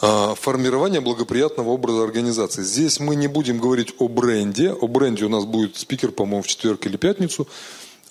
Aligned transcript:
А, 0.00 0.34
формирование 0.36 1.00
благоприятного 1.00 1.70
образа 1.70 2.04
организации. 2.04 2.62
Здесь 2.62 3.00
мы 3.00 3.16
не 3.16 3.26
будем 3.26 3.58
говорить 3.58 3.94
о 3.98 4.08
бренде. 4.08 4.70
О 4.70 4.86
бренде 4.86 5.24
у 5.24 5.28
нас 5.28 5.44
будет 5.44 5.76
спикер, 5.76 6.12
по-моему, 6.12 6.42
в 6.42 6.46
четверг 6.46 6.86
или 6.86 6.96
пятницу. 6.96 7.48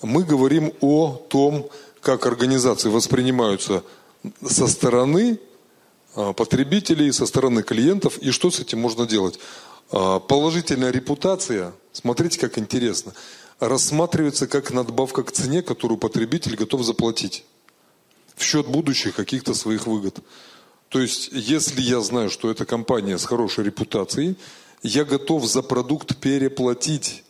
Мы 0.02 0.22
говорим 0.22 0.72
о 0.80 1.14
том, 1.28 1.68
как 2.02 2.26
организации 2.26 2.90
воспринимаются 2.90 3.82
со 4.46 4.66
стороны 4.66 5.40
а, 6.14 6.34
потребителей, 6.34 7.10
со 7.10 7.24
стороны 7.24 7.62
клиентов 7.62 8.18
и 8.18 8.32
что 8.32 8.50
с 8.50 8.60
этим 8.60 8.80
можно 8.80 9.06
делать. 9.06 9.38
А, 9.90 10.20
положительная 10.20 10.90
репутация, 10.90 11.72
смотрите, 11.92 12.38
как 12.38 12.58
интересно, 12.58 13.14
рассматривается 13.60 14.46
как 14.46 14.72
надбавка 14.72 15.22
к 15.22 15.32
цене, 15.32 15.62
которую 15.62 15.96
потребитель 15.96 16.54
готов 16.54 16.82
заплатить 16.82 17.44
в 18.36 18.42
счет 18.42 18.66
будущих 18.66 19.16
каких-то 19.16 19.54
своих 19.54 19.86
выгод. 19.86 20.18
То 20.88 21.00
есть, 21.00 21.30
если 21.32 21.80
я 21.80 22.00
знаю, 22.00 22.30
что 22.30 22.50
это 22.50 22.64
компания 22.64 23.18
с 23.18 23.24
хорошей 23.24 23.64
репутацией, 23.64 24.36
я 24.82 25.04
готов 25.04 25.44
за 25.44 25.62
продукт 25.62 26.16
переплатить, 26.16 27.24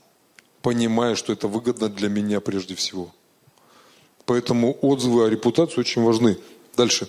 понимая, 0.62 1.16
что 1.16 1.32
это 1.32 1.48
выгодно 1.48 1.88
для 1.88 2.08
меня 2.08 2.40
прежде 2.40 2.74
всего. 2.74 3.12
Поэтому 4.26 4.76
отзывы 4.82 5.24
о 5.24 5.30
репутации 5.30 5.80
очень 5.80 6.02
важны. 6.02 6.38
Дальше. 6.76 7.08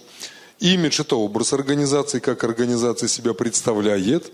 Имидж– 0.59 1.01
это 1.01 1.15
образ 1.15 1.53
организации, 1.53 2.19
как 2.19 2.43
организация 2.43 3.07
себя 3.07 3.33
представляет, 3.33 4.31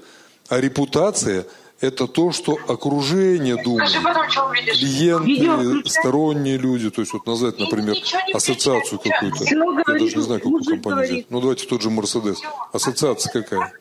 а 0.48 0.60
репутация– 0.60 1.46
это 1.82 2.08
то, 2.08 2.32
что 2.32 2.58
окружение 2.68 3.62
думает, 3.62 3.92
клиенты, 3.92 5.90
сторонние 5.90 6.58
люди, 6.58 6.90
то 6.90 7.02
есть 7.02 7.14
вот 7.14 7.26
назвать, 7.26 7.60
например, 7.60 7.96
ассоциацию 8.34 9.00
какую-то, 9.00 9.44
я 9.44 10.00
даже 10.00 10.16
не 10.16 10.22
знаю, 10.22 10.42
какую 10.42 10.64
компанию 10.64 11.04
взять, 11.04 11.26
ну 11.30 11.42
давайте 11.42 11.68
тот 11.68 11.82
же 11.82 11.90
Мерседес, 11.90 12.42
ассоциация 12.72 13.32
какая? 13.32 13.74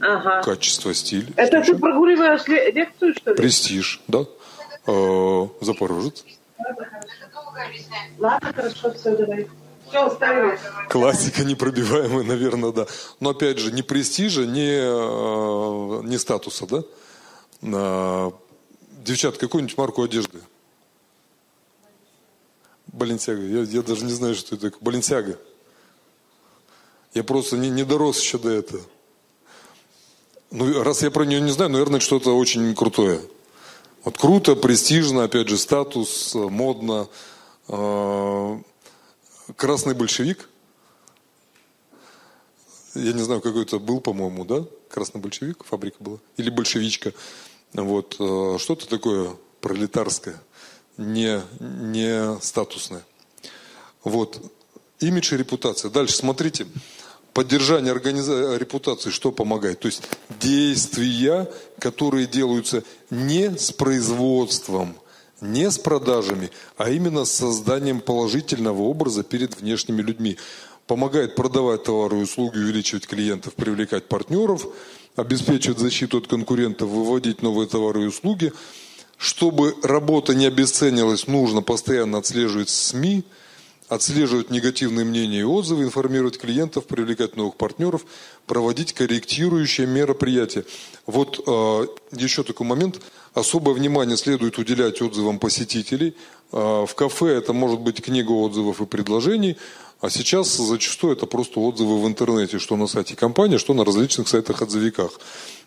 Ага. 0.00 0.42
Качество, 0.42 0.94
стиль. 0.94 1.32
Это 1.36 1.60
ты 1.62 1.76
прогуливаешь 1.76 2.46
лекцию, 2.46 3.14
что 3.14 3.30
ли? 3.30 3.36
Престиж, 3.36 4.00
да. 4.06 4.26
Э, 4.86 5.48
Запорожец. 5.60 6.24
Ладно, 8.18 8.52
хорошо, 8.52 8.94
все, 8.94 9.16
давай. 9.16 9.48
Классика 10.88 11.44
непробиваемая, 11.44 12.24
наверное, 12.24 12.72
да. 12.72 12.86
Но 13.20 13.30
опять 13.30 13.58
же, 13.58 13.72
ни 13.72 13.82
престижа, 13.82 14.44
ни, 14.46 14.68
э, 14.68 16.02
ни 16.04 16.16
статуса, 16.16 16.66
да? 16.66 16.84
А, 17.62 18.32
девчат, 19.04 19.38
какую-нибудь 19.38 19.76
марку 19.76 20.02
одежды? 20.02 20.40
Баленсиага. 22.86 23.42
Я, 23.42 23.62
я 23.62 23.82
даже 23.82 24.04
не 24.04 24.12
знаю, 24.12 24.34
что 24.34 24.54
это 24.54 24.70
такое. 24.70 24.82
Баленсиага. 24.82 25.38
Я 27.14 27.24
просто 27.24 27.56
не, 27.56 27.70
не 27.70 27.84
дорос 27.84 28.20
еще 28.20 28.38
до 28.38 28.50
этого. 28.50 28.82
Ну, 30.50 30.82
раз 30.82 31.02
я 31.02 31.10
про 31.10 31.24
нее 31.24 31.40
не 31.40 31.50
знаю, 31.50 31.70
наверное, 31.70 32.00
что-то 32.00 32.36
очень 32.36 32.74
крутое. 32.74 33.20
Вот 34.04 34.18
круто, 34.18 34.54
престижно, 34.54 35.24
опять 35.24 35.48
же, 35.48 35.56
статус, 35.56 36.34
модно. 36.34 37.08
Э, 37.68 38.58
красный 39.56 39.94
большевик. 39.94 40.48
Я 42.94 43.12
не 43.12 43.22
знаю, 43.22 43.40
какой 43.40 43.62
это 43.62 43.78
был, 43.78 44.00
по-моему, 44.00 44.44
да? 44.44 44.64
Красный 44.88 45.20
большевик, 45.20 45.64
фабрика 45.64 45.96
была. 46.00 46.18
Или 46.36 46.50
большевичка. 46.50 47.12
Вот. 47.72 48.16
Э, 48.20 48.56
что-то 48.60 48.88
такое 48.88 49.36
пролетарское, 49.60 50.40
не, 50.96 51.42
не 51.58 52.40
статусное. 52.40 53.04
Вот. 54.04 54.40
Имидж 55.00 55.34
и 55.34 55.36
репутация. 55.36 55.90
Дальше, 55.90 56.14
смотрите. 56.14 56.66
Поддержание 57.32 57.90
организа... 57.90 58.56
репутации 58.56 59.10
что 59.10 59.32
помогает? 59.32 59.80
То 59.80 59.86
есть 59.86 60.02
действия, 60.38 61.50
которые 61.80 62.28
делаются 62.28 62.84
не 63.10 63.58
с 63.58 63.72
производством– 63.72 64.96
не 65.52 65.70
с 65.70 65.78
продажами, 65.78 66.50
а 66.76 66.90
именно 66.90 67.24
с 67.24 67.32
созданием 67.32 68.00
положительного 68.00 68.82
образа 68.82 69.22
перед 69.22 69.60
внешними 69.60 70.02
людьми. 70.02 70.38
Помогает 70.86 71.34
продавать 71.34 71.84
товары 71.84 72.18
и 72.18 72.22
услуги, 72.22 72.58
увеличивать 72.58 73.06
клиентов, 73.06 73.54
привлекать 73.54 74.06
партнеров, 74.06 74.66
обеспечивать 75.16 75.78
защиту 75.78 76.18
от 76.18 76.26
конкурентов, 76.26 76.88
выводить 76.88 77.42
новые 77.42 77.68
товары 77.68 78.02
и 78.02 78.06
услуги. 78.06 78.52
Чтобы 79.16 79.74
работа 79.82 80.34
не 80.34 80.46
обесценилась, 80.46 81.26
нужно 81.26 81.62
постоянно 81.62 82.18
отслеживать 82.18 82.68
СМИ, 82.68 83.24
отслеживать 83.94 84.50
негативные 84.50 85.04
мнения 85.04 85.40
и 85.40 85.44
отзывы, 85.44 85.84
информировать 85.84 86.38
клиентов, 86.38 86.86
привлекать 86.86 87.36
новых 87.36 87.56
партнеров, 87.56 88.04
проводить 88.46 88.92
корректирующие 88.92 89.86
мероприятия. 89.86 90.64
Вот 91.06 91.40
э, 91.46 91.86
еще 92.12 92.42
такой 92.42 92.66
момент– 92.66 93.00
Особое 93.34 93.74
внимание 93.74 94.16
следует 94.16 94.58
уделять 94.58 95.02
отзывам 95.02 95.40
посетителей. 95.40 96.14
А, 96.52 96.86
в 96.86 96.94
кафе 96.94 97.34
это 97.34 97.52
может 97.52 97.80
быть 97.80 98.00
книга 98.00 98.30
отзывов 98.30 98.80
и 98.80 98.86
предложений, 98.86 99.56
а 100.00 100.08
сейчас 100.08 100.56
зачастую 100.56 101.14
это 101.14 101.26
просто 101.26 101.58
отзывы 101.58 102.00
в 102.00 102.06
интернете, 102.06 102.60
что 102.60 102.76
на 102.76 102.86
сайте 102.86 103.16
компании, 103.16 103.56
что 103.56 103.74
на 103.74 103.84
различных 103.84 104.28
сайтах-отзывиках. 104.28 105.18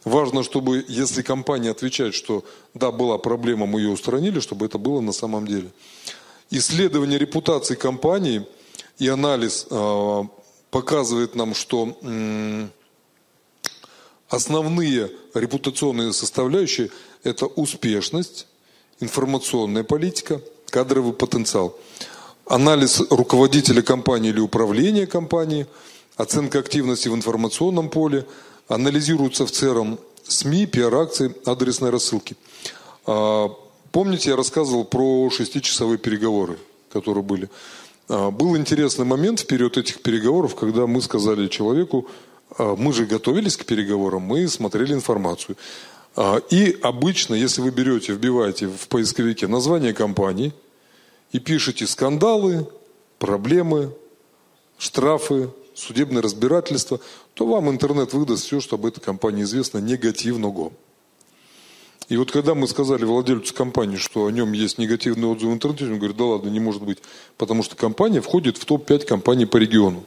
Важно, 0.05 0.43
чтобы, 0.43 0.85
если 0.87 1.21
компания 1.21 1.71
отвечает, 1.71 2.15
что 2.15 2.45
да, 2.73 2.91
была 2.91 3.17
проблема, 3.17 3.65
мы 3.65 3.81
ее 3.81 3.89
устранили, 3.89 4.39
чтобы 4.39 4.65
это 4.65 4.77
было 4.77 5.01
на 5.01 5.11
самом 5.11 5.45
деле. 5.45 5.69
Исследование 6.49 7.19
репутации 7.19 7.75
компании 7.75 8.47
и 8.99 9.07
анализ 9.07 9.67
э, 9.69 10.23
показывает 10.71 11.35
нам, 11.35 11.53
что 11.53 11.97
основные 14.29 15.11
репутационные 15.33 16.13
составляющие– 16.13 16.89
это 17.23 17.45
успешность, 17.45 18.47
информационная 18.99 19.83
политика, 19.83 20.41
кадровый 20.69 21.13
потенциал, 21.13 21.77
анализ 22.45 23.01
руководителя 23.09 23.81
компании 23.81 24.29
или 24.29 24.39
управления 24.39 25.07
компанией, 25.07 25.65
оценка 26.15 26.59
активности 26.59 27.09
в 27.09 27.15
информационном 27.15 27.89
поле, 27.89 28.25
анализируются 28.67 29.45
в 29.45 29.51
целом 29.51 29.99
СМИ, 30.27 30.65
пиар-акции, 30.65 31.33
адресные 31.45 31.91
рассылки. 31.91 32.35
Помните, 33.91 34.31
я 34.31 34.35
рассказывал 34.35 34.85
про 34.85 35.29
шестичасовые 35.29 35.97
переговоры, 35.97 36.57
которые 36.91 37.23
были. 37.23 37.49
А, 38.09 38.31
был 38.31 38.55
интересный 38.57 39.05
момент 39.05 39.41
в 39.41 39.47
период 39.47 39.77
этих 39.77 40.01
переговоров, 40.01 40.55
когда 40.55 40.87
мы 40.87 41.01
сказали 41.01 41.47
человеку, 41.47 42.07
а, 42.57 42.75
мы 42.75 42.93
же 42.93 43.05
готовились 43.05 43.57
к 43.57 43.65
переговорам, 43.65 44.21
мы 44.23 44.47
смотрели 44.47 44.93
информацию. 44.93 45.57
А, 46.15 46.37
и 46.49 46.77
обычно, 46.81 47.35
если 47.35 47.61
вы 47.61 47.71
берете, 47.71 48.13
вбиваете 48.13 48.67
в 48.67 48.87
поисковике 48.87 49.47
название 49.47 49.93
компании 49.93 50.53
и 51.31 51.39
пишете 51.39 51.85
скандалы, 51.85 52.67
проблемы, 53.19 53.93
штрафы, 54.77 55.49
судебное 55.75 56.21
разбирательство, 56.21 56.99
то 57.33 57.45
вам 57.45 57.69
интернет 57.69 58.13
выдаст 58.13 58.45
все, 58.45 58.59
чтобы 58.59 58.89
эта 58.89 58.99
компания 58.99 59.43
известна 59.43 59.77
негативного. 59.77 60.71
И 62.09 62.15
вот 62.15 62.31
когда 62.31 62.55
мы 62.55 62.67
сказали 62.67 63.03
владельцу 63.03 63.53
компании, 63.53 63.97
что 63.97 64.25
о 64.25 64.31
нем 64.31 64.53
есть 64.53 64.77
негативный 64.77 65.27
отзыв 65.27 65.49
в 65.49 65.53
интернете, 65.53 65.85
он 65.85 65.97
говорит, 65.97 66.15
да 66.15 66.23
ладно, 66.23 66.49
не 66.49 66.59
может 66.59 66.81
быть, 66.81 66.99
потому 67.37 67.63
что 67.63 67.75
компания 67.75 68.21
входит 68.21 68.57
в 68.57 68.65
топ-5 68.65 69.05
компаний 69.05 69.45
по 69.45 69.57
региону. 69.57 70.03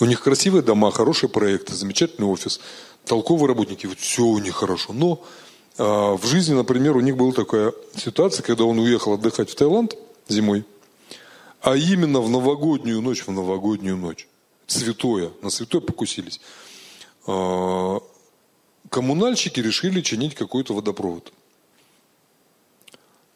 У 0.00 0.06
них 0.06 0.20
красивые 0.22 0.62
дома, 0.62 0.90
хорошие 0.90 1.30
проекты, 1.30 1.74
замечательный 1.74 2.26
офис 2.26 2.60
толковые 3.04 3.48
работники, 3.48 3.86
вот 3.86 3.98
все 3.98 4.22
у 4.22 4.38
них 4.38 4.54
хорошо. 4.54 4.92
Но 4.92 5.22
а, 5.78 6.16
в 6.16 6.26
жизни, 6.26 6.54
например, 6.54 6.96
у 6.96 7.00
них 7.00 7.16
была 7.16 7.32
такая 7.32 7.72
ситуация, 7.96 8.42
когда 8.42 8.64
он 8.64 8.78
уехал 8.78 9.14
отдыхать 9.14 9.50
в 9.50 9.54
Таиланд 9.54 9.96
зимой, 10.28 10.64
а 11.60 11.76
именно 11.76 12.20
в 12.20 12.28
новогоднюю 12.28 13.00
ночь, 13.00 13.26
в 13.26 13.30
новогоднюю 13.30 13.96
ночь, 13.96 14.26
святое, 14.66 15.30
на 15.42 15.50
святое 15.50 15.80
покусились, 15.80 16.40
а, 17.26 18.00
коммунальщики 18.90 19.60
решили 19.60 20.00
чинить 20.00 20.34
какой-то 20.34 20.74
водопровод. 20.74 21.32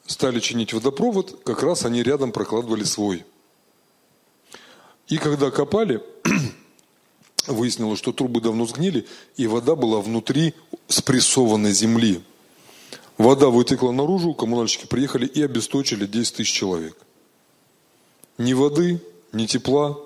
Стали 0.07 0.41
чинить 0.41 0.73
водопровод, 0.73 1.43
как 1.45 1.63
раз 1.63 1.85
они 1.85 2.03
рядом 2.03 2.33
прокладывали 2.33 2.85
свой. 2.85 3.25
И 5.09 5.19
когда 5.19 5.51
копали, 5.51 6.03
выяснилось, 7.47 7.99
что 7.99 8.13
трубы 8.13 8.41
давно 8.41 8.67
сгнили, 8.67 9.07
и 9.37 9.47
вода 9.47 9.75
была 9.75 10.01
внутри 10.01 10.55
спрессованной 10.89 11.73
земли. 11.73 12.23
Вода 13.17 13.49
вытекла 13.49 13.91
наружу, 13.91 14.33
коммунальщики 14.33 14.87
приехали 14.87 15.27
и 15.27 15.43
обесточили 15.43 16.07
10 16.07 16.37
тысяч 16.37 16.53
человек. 16.53 16.97
Ни 18.39 18.53
воды, 18.53 19.03
ни 19.33 19.47
тепла. 19.47 19.99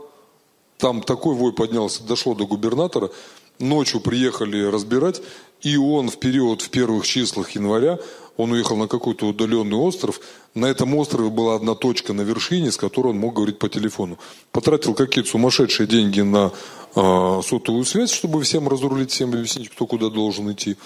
Там 0.78 1.02
такой 1.02 1.34
вой 1.34 1.52
поднялся, 1.52 2.02
дошло 2.02 2.34
до 2.34 2.46
губернатора. 2.46 3.10
Ночью 3.58 4.00
приехали 4.00 4.62
разбирать, 4.64 5.22
и 5.60 5.76
он 5.76 6.10
в 6.10 6.18
период 6.18 6.62
в 6.62 6.70
первых 6.70 7.06
числах 7.06 7.50
января 7.50 7.98
он 8.36 8.52
уехал 8.52 8.76
на 8.76 8.88
какой-то 8.88 9.26
удаленный 9.26 9.76
остров. 9.76 10.20
На 10.54 10.66
этом 10.66 10.94
острове 10.96 11.28
была 11.28 11.54
одна 11.54 11.74
точка 11.74 12.12
на 12.12 12.22
вершине, 12.22 12.72
с 12.72 12.76
которой 12.76 13.08
он 13.08 13.18
мог 13.18 13.34
говорить 13.34 13.58
по 13.58 13.68
телефону. 13.68 14.18
Потратил 14.52 14.94
какие-то 14.94 15.30
сумасшедшие 15.30 15.86
деньги 15.86 16.20
на 16.22 16.50
э, 16.94 17.40
сотовую 17.44 17.84
связь, 17.84 18.10
чтобы 18.10 18.42
всем 18.42 18.68
разрулить, 18.68 19.10
всем 19.10 19.32
объяснить, 19.32 19.68
кто 19.68 19.86
куда 19.86 20.08
должен 20.08 20.50
идти. 20.50 20.76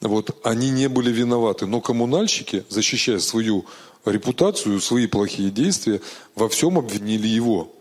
Вот, 0.00 0.36
они 0.44 0.70
не 0.70 0.88
были 0.88 1.10
виноваты. 1.10 1.66
Но 1.66 1.80
коммунальщики, 1.80 2.64
защищая 2.68 3.20
свою 3.20 3.64
репутацию, 4.04 4.80
свои 4.80 5.06
плохие 5.06 5.50
действия, 5.50 6.00
во 6.34 6.48
всем 6.48 6.78
обвинили 6.78 7.26
его. 7.26 7.72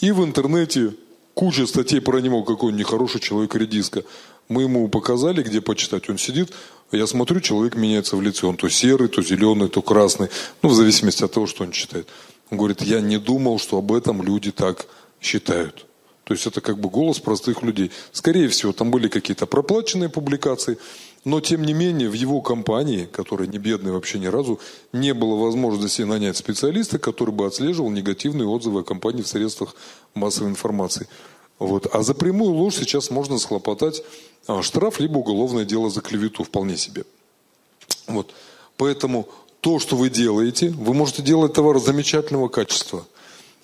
И 0.00 0.10
в 0.10 0.24
интернете 0.24 0.92
куча 1.34 1.66
статей 1.66 2.00
про 2.00 2.18
него, 2.18 2.42
какой 2.42 2.72
он 2.72 2.76
нехороший 2.76 3.20
человек 3.20 3.54
редиска. 3.54 4.04
Мы 4.48 4.62
ему 4.62 4.88
показали, 4.88 5.42
где 5.42 5.60
почитать. 5.60 6.08
Он 6.08 6.18
сидит, 6.18 6.52
я 6.90 7.06
смотрю, 7.06 7.40
человек 7.40 7.74
меняется 7.74 8.16
в 8.16 8.22
лице. 8.22 8.46
Он 8.46 8.56
то 8.56 8.68
серый, 8.68 9.08
то 9.08 9.22
зеленый, 9.22 9.68
то 9.68 9.82
красный. 9.82 10.28
Ну, 10.62 10.68
в 10.68 10.74
зависимости 10.74 11.24
от 11.24 11.32
того, 11.32 11.46
что 11.46 11.64
он 11.64 11.72
читает. 11.72 12.08
Он 12.50 12.58
говорит, 12.58 12.82
я 12.82 13.00
не 13.00 13.18
думал, 13.18 13.58
что 13.58 13.78
об 13.78 13.92
этом 13.92 14.22
люди 14.22 14.50
так 14.50 14.86
считают. 15.20 15.86
То 16.24 16.34
есть 16.34 16.46
это 16.46 16.60
как 16.60 16.78
бы 16.78 16.88
голос 16.88 17.18
простых 17.18 17.62
людей. 17.62 17.90
Скорее 18.12 18.48
всего, 18.48 18.72
там 18.72 18.90
были 18.90 19.08
какие-то 19.08 19.46
проплаченные 19.46 20.08
публикации, 20.08 20.78
но 21.24 21.40
тем 21.40 21.62
не 21.62 21.72
менее 21.72 22.08
в 22.08 22.14
его 22.14 22.40
компании, 22.40 23.08
которая 23.10 23.46
не 23.46 23.58
бедная 23.58 23.92
вообще 23.92 24.18
ни 24.18 24.26
разу, 24.26 24.58
не 24.92 25.14
было 25.14 25.36
возможности 25.36 26.02
нанять 26.02 26.36
специалиста, 26.36 26.98
который 26.98 27.32
бы 27.32 27.46
отслеживал 27.46 27.90
негативные 27.90 28.48
отзывы 28.48 28.80
о 28.80 28.84
компании 28.84 29.22
в 29.22 29.28
средствах 29.28 29.76
массовой 30.14 30.50
информации. 30.50 31.08
Вот. 31.58 31.86
А 31.94 32.02
за 32.02 32.14
прямую 32.14 32.52
ложь 32.54 32.76
сейчас 32.76 33.10
можно 33.10 33.38
схлопотать 33.38 34.02
а, 34.48 34.62
штраф, 34.62 34.98
либо 34.98 35.18
уголовное 35.18 35.64
дело 35.64 35.90
за 35.90 36.00
клевету 36.00 36.42
вполне 36.42 36.76
себе. 36.76 37.04
Вот. 38.08 38.32
Поэтому 38.76 39.28
то, 39.60 39.78
что 39.78 39.96
вы 39.96 40.10
делаете, 40.10 40.70
вы 40.70 40.92
можете 40.92 41.22
делать 41.22 41.52
товар 41.52 41.78
замечательного 41.78 42.48
качества. 42.48 43.06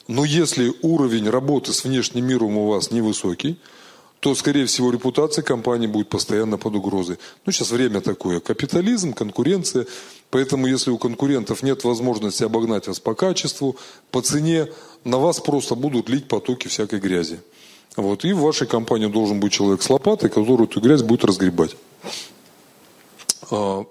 Но 0.06 0.24
если 0.24 0.72
уровень 0.82 1.28
работы 1.28 1.72
с 1.72 1.82
внешним 1.82 2.24
миром 2.24 2.56
у 2.56 2.68
вас 2.68 2.92
невысокий, 2.92 3.58
то, 4.20 4.34
скорее 4.34 4.66
всего, 4.66 4.90
репутация 4.90 5.42
компании 5.42 5.86
будет 5.86 6.08
постоянно 6.08 6.58
под 6.58 6.74
угрозой. 6.74 7.18
Ну, 7.46 7.52
сейчас 7.52 7.70
время 7.70 8.00
такое. 8.00 8.40
Капитализм, 8.40 9.12
конкуренция. 9.12 9.86
Поэтому, 10.30 10.66
если 10.66 10.90
у 10.90 10.98
конкурентов 10.98 11.62
нет 11.62 11.84
возможности 11.84 12.42
обогнать 12.42 12.88
вас 12.88 12.98
по 12.98 13.14
качеству, 13.14 13.76
по 14.10 14.20
цене, 14.20 14.68
на 15.04 15.18
вас 15.18 15.40
просто 15.40 15.76
будут 15.76 16.08
лить 16.08 16.26
потоки 16.26 16.66
всякой 16.66 16.98
грязи. 16.98 17.40
Вот. 17.96 18.24
И 18.24 18.32
в 18.32 18.40
вашей 18.40 18.66
компании 18.66 19.06
должен 19.06 19.38
быть 19.38 19.52
человек 19.52 19.82
с 19.82 19.90
лопатой, 19.90 20.30
который 20.30 20.64
эту 20.64 20.80
грязь 20.80 21.02
будет 21.02 21.24
разгребать. 21.24 21.76
А, 23.50 23.84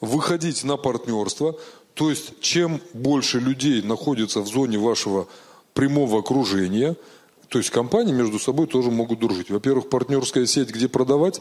выходить 0.00 0.64
на 0.64 0.78
партнерство. 0.78 1.58
То 1.92 2.08
есть, 2.08 2.40
чем 2.40 2.80
больше 2.94 3.38
людей 3.38 3.82
находится 3.82 4.40
в 4.40 4.46
зоне 4.46 4.78
вашего 4.78 5.28
прямого 5.74 6.20
окружения– 6.20 6.96
то 7.48 7.58
есть 7.58 7.70
компании 7.70 8.12
между 8.12 8.38
собой 8.38 8.66
тоже 8.66 8.90
могут 8.90 9.20
дружить. 9.20 9.50
Во-первых, 9.50 9.88
партнерская 9.88 10.46
сеть, 10.46 10.70
где 10.70 10.88
продавать. 10.88 11.40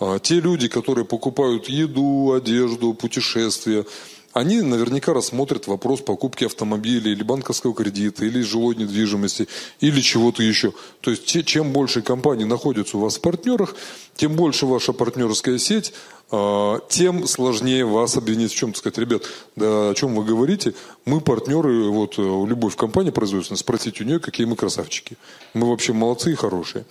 А, 0.00 0.18
те 0.18 0.40
люди, 0.40 0.68
которые 0.68 1.04
покупают 1.04 1.68
еду, 1.68 2.32
одежду, 2.32 2.94
путешествия, 2.94 3.84
они 4.32 4.62
наверняка 4.62 5.12
рассмотрят 5.12 5.66
вопрос 5.66 6.00
покупки 6.00 6.44
автомобиля 6.44 7.12
или 7.12 7.22
банковского 7.22 7.74
кредита, 7.74 8.24
или 8.24 8.40
жилой 8.40 8.74
недвижимости, 8.76 9.48
или 9.80 10.00
чего-то 10.00 10.42
еще. 10.42 10.72
То 11.00 11.10
есть 11.10 11.26
чем 11.46 11.72
больше 11.72 12.02
компаний 12.02 12.44
находится 12.44 12.96
у 12.96 13.00
вас 13.00 13.16
в 13.16 13.20
партнерах, 13.20 13.74
тем 14.16 14.34
больше 14.34 14.66
ваша 14.66 14.92
партнерская 14.92 15.58
сеть, 15.58 15.92
а, 16.30 16.80
тем 16.88 17.26
сложнее 17.26 17.84
вас 17.84 18.16
обвинить 18.16 18.52
в 18.52 18.56
чем-то. 18.56 18.78
Сказать, 18.78 18.98
ребят, 18.98 19.24
да 19.54 19.90
о 19.90 19.94
чем 19.94 20.14
вы 20.14 20.24
говорите? 20.24 20.74
Мы 21.04 21.20
партнеры, 21.20 21.90
вот 21.90 22.18
у 22.18 22.46
любой 22.46 22.70
в 22.70 22.76
компании 22.76 23.10
производственной, 23.10 23.58
спросите 23.58 24.02
у 24.02 24.06
нее, 24.06 24.18
какие 24.18 24.46
мы 24.46 24.56
красавчики. 24.56 25.18
Мы 25.52 25.68
вообще 25.68 25.92
молодцы 25.92 26.32
и 26.32 26.36
хорошие. 26.36 26.86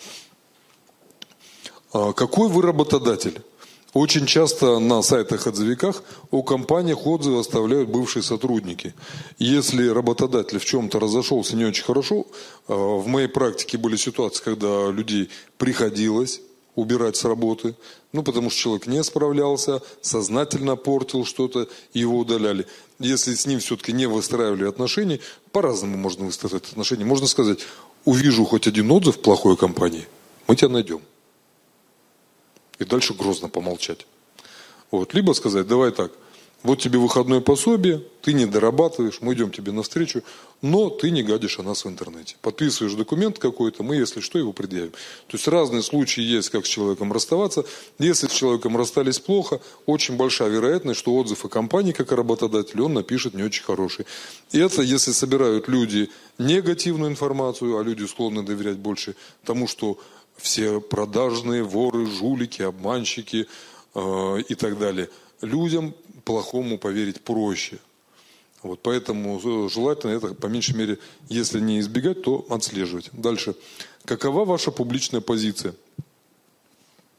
А 1.94 2.14
какой 2.14 2.50
вы 2.50 2.62
работодатель? 2.62 3.42
Очень 3.94 4.26
часто 4.26 4.80
на 4.80 5.02
сайтах-отзывиках 5.02 6.02
о 6.32 6.44
компаниях 6.44 7.06
отзывы 7.06 7.40
оставляют 7.40 7.90
бывшие 7.90 8.24
сотрудники. 8.24 8.94
Если 9.38 9.90
работодатель 9.90 10.60
в 10.60 10.66
чем-то 10.66 10.98
разошелся 10.98 11.58
не 11.58 11.66
очень 11.66 11.84
хорошо, 11.84 12.26
а, 12.70 12.74
в 12.74 13.08
моей 13.08 13.28
практике 13.28 13.78
были 13.78 13.98
ситуации, 13.98 14.44
когда 14.44 14.90
людей 14.90 15.30
приходилось 15.58 16.40
убирать 16.76 17.18
с 17.18 17.26
работы, 17.26 17.76
ну, 18.14 18.24
потому 18.24 18.50
что 18.50 18.60
человек 18.60 18.88
не 18.88 19.04
справлялся, 19.04 19.82
сознательно 20.02 20.78
портил 20.78 21.26
что-то, 21.26 21.68
его 21.94 22.20
удаляли. 22.20 22.68
Если 22.98 23.36
с 23.36 23.46
ним 23.46 23.60
все-таки 23.60 23.92
не 23.92 24.06
выстраивали 24.06 24.70
отношения, 24.70 25.20
по-разному 25.52 25.98
можно 25.98 26.26
выстраивать 26.26 26.70
отношения. 26.72 27.04
Можно 27.04 27.28
сказать, 27.28 27.60
увижу 28.06 28.46
хоть 28.46 28.68
один 28.68 28.90
отзыв 28.90 29.20
плохой 29.20 29.58
компании, 29.58 30.08
мы 30.48 30.56
тебя 30.56 30.70
найдем 30.70 31.02
и 32.82 32.86
дальше 32.86 33.14
грозно 33.14 33.50
помолчать. 33.50 34.06
Вот. 34.90 35.14
Либо 35.14 35.34
сказать, 35.34 35.68
давай 35.68 35.92
так, 35.92 36.12
вот 36.64 36.80
тебе 36.80 37.00
выходное 37.00 37.42
пособие, 37.42 38.04
ты 38.22 38.34
не 38.34 38.46
дорабатываешь, 38.46 39.20
мы 39.22 39.34
идем 39.34 39.50
тебе 39.50 39.72
навстречу, 39.72 40.22
но 40.62 40.92
ты 40.92 41.10
не 41.10 41.24
гадишь 41.24 41.58
о 41.58 41.64
нас 41.64 41.86
в 41.86 41.90
интернете. 41.90 42.36
Подписываешь 42.44 42.94
документ 42.94 43.40
какой-то, 43.40 43.82
мы, 43.82 43.96
если 43.96 44.20
что, 44.20 44.38
его 44.38 44.54
предъявим. 44.54 44.92
То 44.92 45.38
есть 45.38 45.48
разные 45.48 45.82
случаи 45.82 46.22
есть, 46.22 46.50
как 46.50 46.68
с 46.68 46.70
человеком 46.70 47.12
расставаться. 47.12 47.66
Если 47.98 48.28
с 48.28 48.32
человеком 48.32 48.78
расстались 48.78 49.18
плохо, 49.18 49.60
очень 49.88 50.18
большая 50.18 50.50
вероятность, 50.50 51.00
что 51.00 51.16
отзыв 51.16 51.46
о 51.46 51.50
компании, 51.50 51.94
как 51.94 52.12
о 52.12 52.16
работодателе, 52.16 52.84
он 52.84 52.94
напишет 52.94 53.34
не 53.34 53.42
очень 53.42 53.64
хороший. 53.64 54.06
И 54.52 54.60
это, 54.60 54.84
если 54.84 55.14
собирают 55.14 55.68
люди 55.68 56.12
негативную 56.38 57.10
информацию, 57.10 57.80
а 57.80 57.84
люди 57.84 58.04
склонны 58.04 58.44
доверять 58.44 58.78
больше 58.78 59.16
тому, 59.44 59.68
что 59.68 59.98
все 60.42 60.82
продажные, 60.82 61.64
воры, 61.64 62.06
жулики, 62.08 62.62
обманщики 62.62 63.48
э, 63.94 64.38
и 64.48 64.56
так 64.56 64.78
далее. 64.78 65.10
Людям 65.42 65.94
плохому 66.26 66.78
поверить 66.78 67.22
проще. 67.22 67.80
Вот, 68.64 68.82
поэтому 68.82 69.40
э, 69.40 69.70
желательно 69.70 70.12
это, 70.12 70.34
по 70.34 70.48
меньшей 70.48 70.76
мере, 70.76 71.00
если 71.30 71.60
не 71.60 71.80
избегать, 71.80 72.22
то 72.22 72.46
отслеживать. 72.50 73.10
Дальше. 73.14 73.56
Какова 74.06 74.46
ваша 74.46 74.72
публичная 74.72 75.22
позиция? 75.22 75.74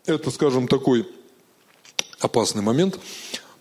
Это, 0.07 0.31
скажем, 0.31 0.69
такой 0.69 1.09
опасный 2.21 2.63
момент. 2.63 2.99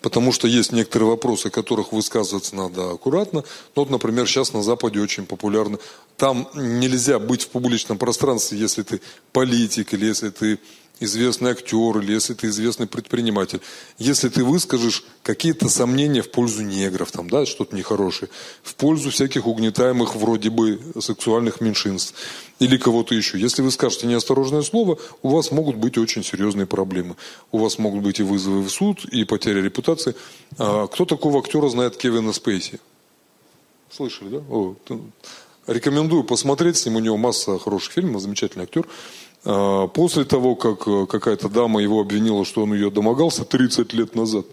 Потому 0.01 0.31
что 0.31 0.48
есть 0.48 0.71
некоторые 0.71 1.09
вопросы, 1.09 1.48
о 1.48 1.51
которых 1.51 1.92
высказываться 1.92 2.56
надо 2.56 2.92
аккуратно. 2.92 3.44
Ну, 3.75 3.81
вот, 3.83 3.89
например, 3.89 4.27
сейчас 4.27 4.51
на 4.51 4.63
Западе 4.63 5.00
очень 5.00 5.25
популярно. 5.25 5.77
Там 6.18 6.50
нельзя 6.56 7.19
быть 7.19 7.44
в 7.44 7.50
публичном 7.50 7.98
пространстве, 7.98 8.57
если 8.57 8.81
ты 8.81 9.01
политик 9.31 9.94
или 9.94 10.06
если 10.06 10.30
ты 10.30 10.59
известный 11.02 11.52
актер 11.52 12.00
или 12.00 12.14
если 12.14 12.34
ты 12.34 12.48
известный 12.48 12.88
предприниматель, 12.88 13.60
если 13.98 14.30
ты 14.30 14.46
выскажешь 14.46 15.04
какие-то 15.24 15.68
сомнения 15.68 16.22
в 16.22 16.31
пользу 16.31 16.64
негров, 16.64 17.12
там, 17.12 17.30
да, 17.30 17.46
что-то 17.46 17.76
нехорошее, 17.76 18.30
в 18.64 18.76
пользу 18.76 19.10
всяких 19.10 19.46
угнетаемых 19.46 20.16
вроде 20.16 20.50
бы 20.50 20.80
сексуальных 21.00 21.60
меньшинств 21.60 22.14
или 22.60 22.78
кого-то 22.78 23.16
еще. 23.16 23.40
Если 23.40 23.62
вы 23.62 23.72
скажете 23.72 24.08
неосторожное 24.08 24.62
слово, 24.62 24.98
у 25.22 25.30
вас 25.30 25.52
могут 25.52 25.76
быть 25.76 25.98
очень 25.98 26.24
серьезные 26.24 26.68
проблемы. 26.68 27.16
У 27.52 27.58
вас 27.58 27.78
могут 27.80 28.04
быть 28.04 28.20
и 28.20 28.24
вызовы 28.24 28.62
в 28.62 28.70
суд, 28.70 29.04
и 29.06 29.26
потеря 29.26 29.62
репутации. 29.62 30.16
А 30.58 30.88
кто 30.88 31.06
такого 31.06 31.40
актера 31.40 31.68
знает 31.70 31.98
Кевина 31.98 32.31
Спейси? 32.31 32.80
Слышали, 33.90 34.30
да? 34.30 34.38
О, 34.50 34.76
рекомендую 35.68 36.24
посмотреть 36.24 36.78
с 36.78 36.86
ним, 36.86 36.96
у 36.96 37.00
него 37.00 37.18
масса 37.18 37.60
хороших 37.60 37.94
фильмов, 37.94 38.22
замечательный 38.22 38.64
актер. 38.64 38.88
А, 39.44 39.88
после 39.88 40.24
того, 40.24 40.56
как 40.56 40.88
э, 40.88 41.06
какая-то 41.07 41.50
дама 41.50 41.81
его 41.81 42.00
обвинила, 42.00 42.45
что 42.45 42.64
он 42.64 42.74
ее 42.74 42.92
домогался 42.92 43.44
30 43.44 43.94
лет 43.94 44.16
назад, 44.16 44.45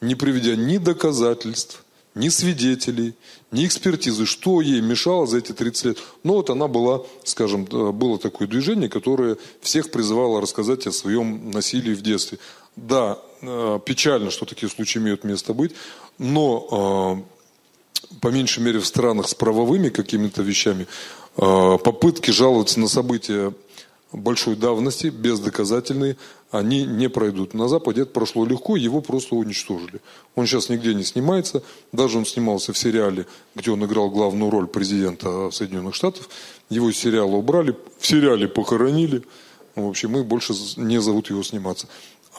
не 0.00 0.14
приведя 0.14 0.56
ни 0.56 0.78
доказательств, 0.78 1.84
ни 2.14 2.28
свидетелей, 2.28 3.14
ни 3.52 3.64
экспертизы, 3.64 4.26
что 4.26 4.60
ей 4.60 4.80
мешало 4.80 5.26
за 5.26 5.38
эти 5.38 5.52
30 5.52 5.84
лет. 5.84 5.98
Но 6.24 6.34
вот 6.34 6.50
она 6.50 6.66
была, 6.66 7.02
скажем, 7.22 7.64
было 7.64 8.18
такое 8.18 8.48
движение, 8.48 8.88
которое 8.88 9.36
всех 9.60 9.92
призывало 9.92 10.40
рассказать 10.40 10.86
о 10.88 10.92
своем 10.92 11.52
насилии 11.52 11.94
в 11.94 12.02
детстве. 12.02 12.38
Да, 12.74 13.20
э, 13.40 13.78
печально, 13.84 14.32
что 14.32 14.46
такие 14.46 14.68
случаи 14.68 14.98
имеют 14.98 15.22
место 15.22 15.52
быть, 15.52 15.72
но 16.18 17.22
по 18.20 18.28
меньшей 18.28 18.64
мере 18.64 18.80
в 18.80 18.86
странах 18.86 19.28
с 19.28 19.34
правовыми 19.34 19.90
какими-то 19.90 20.42
вещами 20.42 20.88
попытки 21.36 22.32
жаловаться 22.32 22.80
на 22.80 22.88
события 22.88 23.52
большой 24.12 24.56
давности, 24.56 25.08
бездоказательные, 25.08 26.16
они 26.50 26.84
не 26.84 27.08
пройдут. 27.08 27.52
На 27.52 27.68
Западе 27.68 28.02
это 28.02 28.12
прошло 28.12 28.46
легко, 28.46 28.76
его 28.76 29.00
просто 29.00 29.34
уничтожили. 29.34 30.00
Он 30.34 30.46
сейчас 30.46 30.68
нигде 30.68 30.94
не 30.94 31.04
снимается, 31.04 31.62
даже 31.92 32.18
он 32.18 32.24
снимался 32.24 32.72
в 32.72 32.78
сериале, 32.78 33.26
где 33.54 33.70
он 33.70 33.84
играл 33.84 34.10
главную 34.10 34.50
роль 34.50 34.66
президента 34.66 35.50
Соединенных 35.50 35.94
Штатов. 35.94 36.28
Его 36.70 36.88
из 36.90 36.96
сериала 36.96 37.36
убрали, 37.36 37.76
в 37.98 38.06
сериале 38.06 38.48
похоронили. 38.48 39.22
В 39.74 39.86
общем, 39.86 40.12
мы 40.12 40.24
больше 40.24 40.54
не 40.76 41.00
зовут 41.00 41.30
его 41.30 41.42
сниматься. 41.42 41.86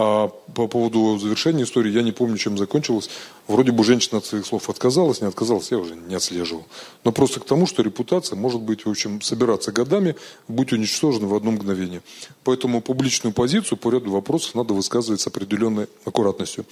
А 0.01 0.29
по 0.55 0.69
поводу 0.69 1.19
завершения 1.19 1.63
истории, 1.63 1.91
я 1.91 2.03
не 2.03 2.13
помню, 2.13 2.37
чем 2.37 2.57
закончилось. 2.57 3.09
Вроде 3.49 3.73
бы 3.73 3.83
женщина 3.83 4.19
от 4.19 4.25
своих 4.25 4.45
слов 4.45 4.69
отказалась, 4.69 5.19
не 5.19 5.27
отказалась, 5.27 5.71
я 5.71 5.77
уже 5.77 5.97
не 5.97 6.15
отслеживал. 6.15 6.65
Но 7.03 7.11
просто 7.11 7.41
к 7.41 7.45
тому, 7.45 7.67
что 7.67 7.83
репутация 7.83 8.37
может 8.37 8.61
быть, 8.61 8.85
в 8.85 8.89
общем, 8.89 9.21
собираться 9.21 9.73
годами, 9.73 10.15
быть 10.47 10.71
уничтожена 10.71 11.27
в 11.27 11.35
одно 11.35 11.51
мгновение. 11.51 12.01
Поэтому 12.45 12.81
публичную 12.81 13.33
позицию 13.33 13.77
по 13.77 13.91
ряду 13.91 14.11
вопросов 14.11 14.55
надо 14.55 14.73
высказывать 14.73 15.19
с 15.19 15.27
определенной 15.27 15.87
аккуратностью. 16.05 16.65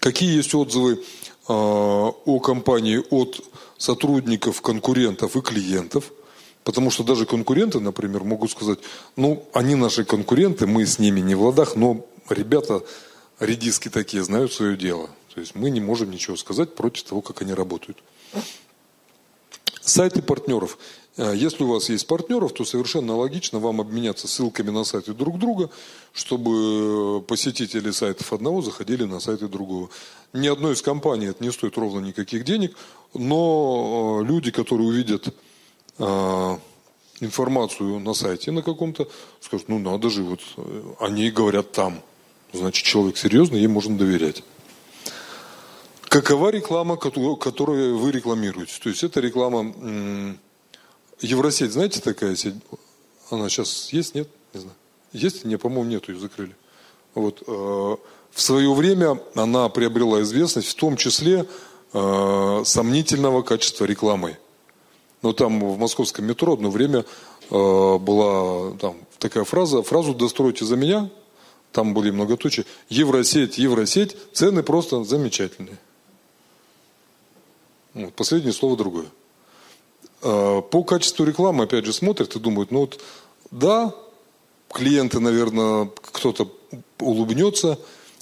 Какие 0.00 0.34
есть 0.34 0.56
отзывы 0.56 0.94
э, 0.94 0.98
о 1.46 2.40
компании 2.42 3.00
от 3.10 3.40
сотрудников, 3.78 4.60
конкурентов 4.60 5.36
и 5.36 5.40
клиентов? 5.40 6.10
Потому 6.64 6.90
что 6.90 7.02
даже 7.02 7.26
конкуренты, 7.26 7.80
например, 7.80 8.24
могут 8.24 8.50
сказать, 8.50 8.78
ну, 9.16 9.44
они 9.52 9.74
наши 9.74 10.04
конкуренты, 10.04 10.66
мы 10.66 10.86
с 10.86 10.98
ними 10.98 11.20
не 11.20 11.34
в 11.34 11.42
ладах, 11.42 11.74
но 11.74 12.06
ребята 12.28 12.82
редиски 13.40 13.88
такие 13.88 14.22
знают 14.22 14.52
свое 14.52 14.76
дело. 14.76 15.10
То 15.34 15.40
есть 15.40 15.54
мы 15.54 15.70
не 15.70 15.80
можем 15.80 16.10
ничего 16.10 16.36
сказать 16.36 16.74
против 16.74 17.04
того, 17.04 17.20
как 17.20 17.42
они 17.42 17.54
работают. 17.54 17.98
Сайты 19.80 20.22
партнеров. 20.22 20.78
Э, 21.16 21.32
если 21.34 21.64
у 21.64 21.68
вас 21.68 21.88
есть 21.88 22.06
партнеров, 22.06 22.52
то 22.52 22.64
совершенно 22.64 23.16
логично 23.16 23.58
вам 23.58 23.80
обменяться 23.80 24.28
ссылками 24.28 24.70
на 24.70 24.84
сайты 24.84 25.12
друг 25.12 25.38
друга, 25.38 25.70
чтобы 26.12 27.22
посетители 27.22 27.90
сайтов 27.90 28.32
одного 28.32 28.62
заходили 28.62 29.04
на 29.04 29.18
сайты 29.18 29.48
другого. 29.48 29.90
Ни 30.32 30.46
одной 30.46 30.74
из 30.74 30.82
компаний 30.82 31.26
это 31.26 31.42
не 31.42 31.50
стоит 31.50 31.76
ровно 31.76 32.04
никаких 32.04 32.44
денег, 32.44 32.76
но 33.14 34.20
э, 34.20 34.24
люди, 34.24 34.52
которые 34.52 34.86
увидят 34.86 35.28
э, 35.28 35.32
информацию 37.20 38.00
на 38.00 38.14
сайте 38.14 38.50
на 38.50 38.62
каком-то, 38.62 39.08
скажут, 39.40 39.68
ну 39.68 39.78
надо 39.78 40.10
же, 40.10 40.22
вот 40.22 40.40
они 40.98 41.30
говорят 41.30 41.72
там. 41.72 42.02
Значит, 42.52 42.84
человек 42.84 43.16
серьезный, 43.16 43.60
ей 43.60 43.68
можно 43.68 43.96
доверять. 43.96 44.42
Какова 46.02 46.50
реклама, 46.50 46.96
которую 46.96 47.96
вы 47.98 48.12
рекламируете? 48.12 48.74
То 48.82 48.90
есть 48.90 49.02
это 49.04 49.20
реклама 49.20 49.72
Евросеть, 51.22 51.72
знаете, 51.72 52.00
такая 52.00 52.34
сеть? 52.34 52.54
Она 53.30 53.48
сейчас 53.48 53.92
есть, 53.92 54.14
нет? 54.14 54.28
Не 54.52 54.60
знаю. 54.60 54.76
Есть? 55.12 55.44
Не, 55.44 55.56
по-моему, 55.56 55.88
нету, 55.88 56.12
ее 56.12 56.18
закрыли. 56.18 56.54
Вот. 57.14 57.42
Э, 57.46 57.96
в 58.30 58.40
свое 58.40 58.74
время 58.74 59.20
она 59.34 59.68
приобрела 59.68 60.20
известность, 60.22 60.68
в 60.68 60.74
том 60.74 60.96
числе 60.96 61.46
э, 61.92 62.62
сомнительного 62.64 63.42
качества 63.42 63.84
рекламы. 63.84 64.36
Но 65.22 65.32
там 65.32 65.60
в 65.60 65.78
московском 65.78 66.26
метро 66.26 66.54
одно 66.54 66.70
время 66.70 67.04
э, 67.50 67.98
была 67.98 68.72
там 68.78 68.96
такая 69.18 69.44
фраза, 69.44 69.82
фразу 69.82 70.14
«достройте 70.14 70.64
за 70.64 70.76
меня», 70.76 71.10
там 71.72 71.94
были 71.94 72.10
многоточия, 72.10 72.66
Евросеть, 72.88 73.56
Евросеть, 73.58 74.16
цены 74.32 74.62
просто 74.62 75.04
замечательные. 75.04 75.78
Вот, 77.94 78.12
последнее 78.14 78.52
слово 78.52 78.76
другое. 78.76 79.06
А, 80.22 80.60
по 80.60 80.84
качеству 80.84 81.24
рекламы, 81.24 81.64
опять 81.64 81.86
же, 81.86 81.92
смотрят 81.92 82.36
и 82.36 82.38
думают, 82.38 82.70
ну 82.70 82.80
вот, 82.80 83.00
да, 83.50 83.94
клиенты, 84.70 85.18
наверное, 85.20 85.90
кто-то 86.12 86.50
улыбнется, 86.98 87.78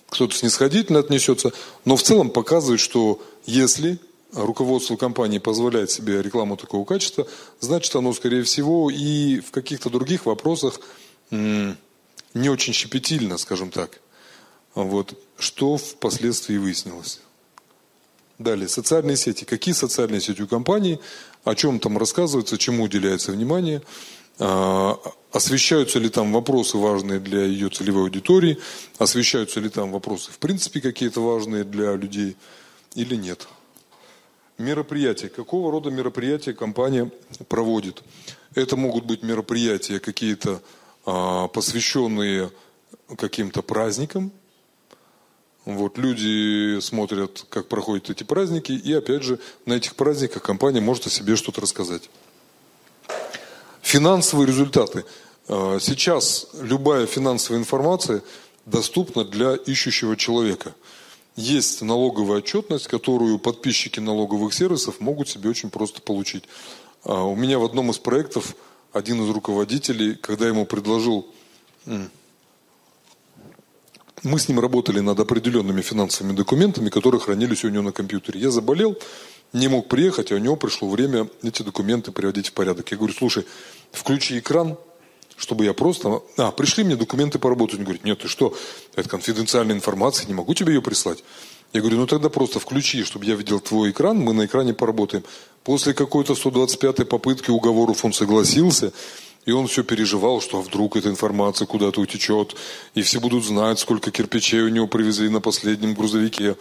кто-то 0.08 0.34
снисходительно 0.34 1.00
отнесется, 1.00 1.52
но 1.84 1.96
в 1.96 2.02
целом 2.02 2.30
показывает, 2.30 2.80
что 2.80 3.20
если 3.46 3.98
руководство 4.32 4.96
компании 4.96 5.38
позволяет 5.38 5.90
себе 5.90 6.22
рекламу 6.22 6.56
такого 6.56 6.84
качества, 6.84 7.26
значит 7.60 7.94
оно, 7.96 8.12
скорее 8.12 8.42
всего, 8.42 8.90
и 8.90 9.40
в 9.40 9.50
каких-то 9.50 9.90
других 9.90 10.26
вопросах 10.26 10.80
не 11.30 12.48
очень 12.48 12.72
щепетильно, 12.72 13.38
скажем 13.38 13.70
так. 13.70 14.00
Вот. 14.74 15.14
Что 15.38 15.76
впоследствии 15.76 16.56
выяснилось. 16.56 17.20
Далее, 18.38 18.68
социальные 18.68 19.16
сети. 19.16 19.44
Какие 19.44 19.74
социальные 19.74 20.20
сети 20.20 20.42
у 20.42 20.46
компании? 20.46 21.00
О 21.44 21.54
чем 21.54 21.78
там 21.78 21.98
рассказывается, 21.98 22.56
чему 22.56 22.84
уделяется 22.84 23.32
внимание? 23.32 23.82
А, 24.38 24.98
освещаются 25.32 25.98
ли 25.98 26.08
там 26.08 26.32
вопросы 26.32 26.78
важные 26.78 27.20
для 27.20 27.44
ее 27.44 27.68
целевой 27.68 28.04
аудитории? 28.04 28.58
Освещаются 28.98 29.60
ли 29.60 29.68
там 29.68 29.92
вопросы 29.92 30.30
в 30.32 30.38
принципе 30.38 30.80
какие-то 30.80 31.20
важные 31.20 31.64
для 31.64 31.94
людей 31.94 32.36
или 32.94 33.16
нет? 33.16 33.46
Мероприятия. 34.60 35.28
Какого 35.28 35.72
рода 35.72 35.90
мероприятия 35.90 36.52
компания 36.52 37.10
проводит? 37.48 38.02
Это 38.54 38.76
могут 38.76 39.04
быть 39.04 39.22
мероприятия 39.22 40.00
какие-то 40.00 40.60
а, 41.06 41.48
посвященные 41.48 42.50
каким-то 43.16 43.62
праздникам, 43.62 44.32
вот, 45.64 45.98
люди 45.98 46.80
смотрят, 46.80 47.44
как 47.48 47.68
проходят 47.68 48.10
эти 48.10 48.24
праздники, 48.24 48.72
и 48.72 48.92
опять 48.92 49.22
же, 49.22 49.38
на 49.66 49.74
этих 49.74 49.94
праздниках 49.94 50.42
компания 50.42 50.80
может 50.80 51.06
о 51.06 51.10
себе 51.10 51.36
что-то 51.36 51.60
рассказать. 51.60 52.08
Финансовые 53.82 54.46
результаты. 54.46 55.04
А, 55.48 55.78
сейчас 55.80 56.48
любая 56.60 57.06
финансовая 57.06 57.60
информация 57.60 58.22
доступна 58.66 59.24
для 59.24 59.54
ищущего 59.54 60.16
человека. 60.16 60.74
Есть 61.40 61.80
налоговая 61.80 62.38
отчетность, 62.38 62.86
которую 62.86 63.38
подписчики 63.38 63.98
налоговых 63.98 64.52
сервисов 64.52 65.00
могут 65.00 65.30
себе 65.30 65.48
очень 65.48 65.70
просто 65.70 66.02
получить. 66.02 66.44
А, 67.02 67.24
у 67.24 67.34
меня 67.34 67.58
в 67.58 67.64
одном 67.64 67.90
из 67.90 67.98
проектов 67.98 68.54
один 68.92 69.22
из 69.22 69.30
руководителей, 69.30 70.16
когда 70.16 70.46
ему 70.46 70.66
предложил 70.66 71.26
мы 74.22 74.38
с 74.38 74.48
ним 74.48 74.60
работали 74.60 75.00
над 75.00 75.18
определенными 75.18 75.80
финансовыми 75.80 76.36
документами, 76.36 76.90
которые 76.90 77.22
хранились 77.22 77.64
у 77.64 77.70
него 77.70 77.84
на 77.84 77.92
компьютере. 77.92 78.38
Я 78.38 78.50
заболел, 78.50 78.98
не 79.54 79.68
мог 79.68 79.88
приехать, 79.88 80.30
а 80.30 80.34
у 80.34 80.38
него 80.38 80.56
пришло 80.56 80.90
время 80.90 81.26
эти 81.42 81.62
документы 81.62 82.12
приводить 82.12 82.48
в 82.48 82.52
порядок. 82.52 82.90
Я 82.90 82.98
говорю, 82.98 83.14
слушай, 83.14 83.46
включи 83.92 84.38
экран, 84.38 84.76
чтобы 85.40 85.64
я 85.64 85.72
просто... 85.72 86.22
А, 86.36 86.50
пришли 86.50 86.84
мне 86.84 86.96
документы 86.96 87.38
по 87.38 87.48
работе. 87.48 87.76
Он 87.76 87.84
говорит, 87.84 88.04
нет, 88.04 88.18
ты 88.18 88.28
что, 88.28 88.54
это 88.94 89.08
конфиденциальная 89.08 89.74
информация, 89.74 90.26
не 90.26 90.34
могу 90.34 90.52
тебе 90.52 90.74
ее 90.74 90.82
прислать. 90.82 91.24
Я 91.72 91.80
говорю, 91.80 91.96
ну 91.98 92.06
тогда 92.06 92.28
просто 92.28 92.60
включи, 92.60 93.04
чтобы 93.04 93.24
я 93.24 93.36
видел 93.36 93.58
твой 93.58 93.90
экран, 93.90 94.18
мы 94.18 94.34
на 94.34 94.44
экране 94.44 94.74
поработаем. 94.74 95.24
После 95.64 95.94
какой-то 95.94 96.34
125-й 96.34 97.06
попытки 97.06 97.50
уговоров 97.50 98.04
он 98.04 98.12
согласился. 98.12 98.92
И 99.46 99.52
он 99.52 99.66
все 99.66 99.82
переживал, 99.82 100.40
что 100.40 100.60
вдруг 100.60 100.96
эта 100.96 101.08
информация 101.08 101.66
куда-то 101.66 102.00
утечет, 102.00 102.56
и 102.94 103.02
все 103.02 103.20
будут 103.20 103.44
знать, 103.44 103.78
сколько 103.78 104.10
кирпичей 104.10 104.60
у 104.60 104.68
него 104.68 104.86
привезли 104.86 105.28
на 105.28 105.40
последнем 105.40 105.94
грузовике. 105.94 106.56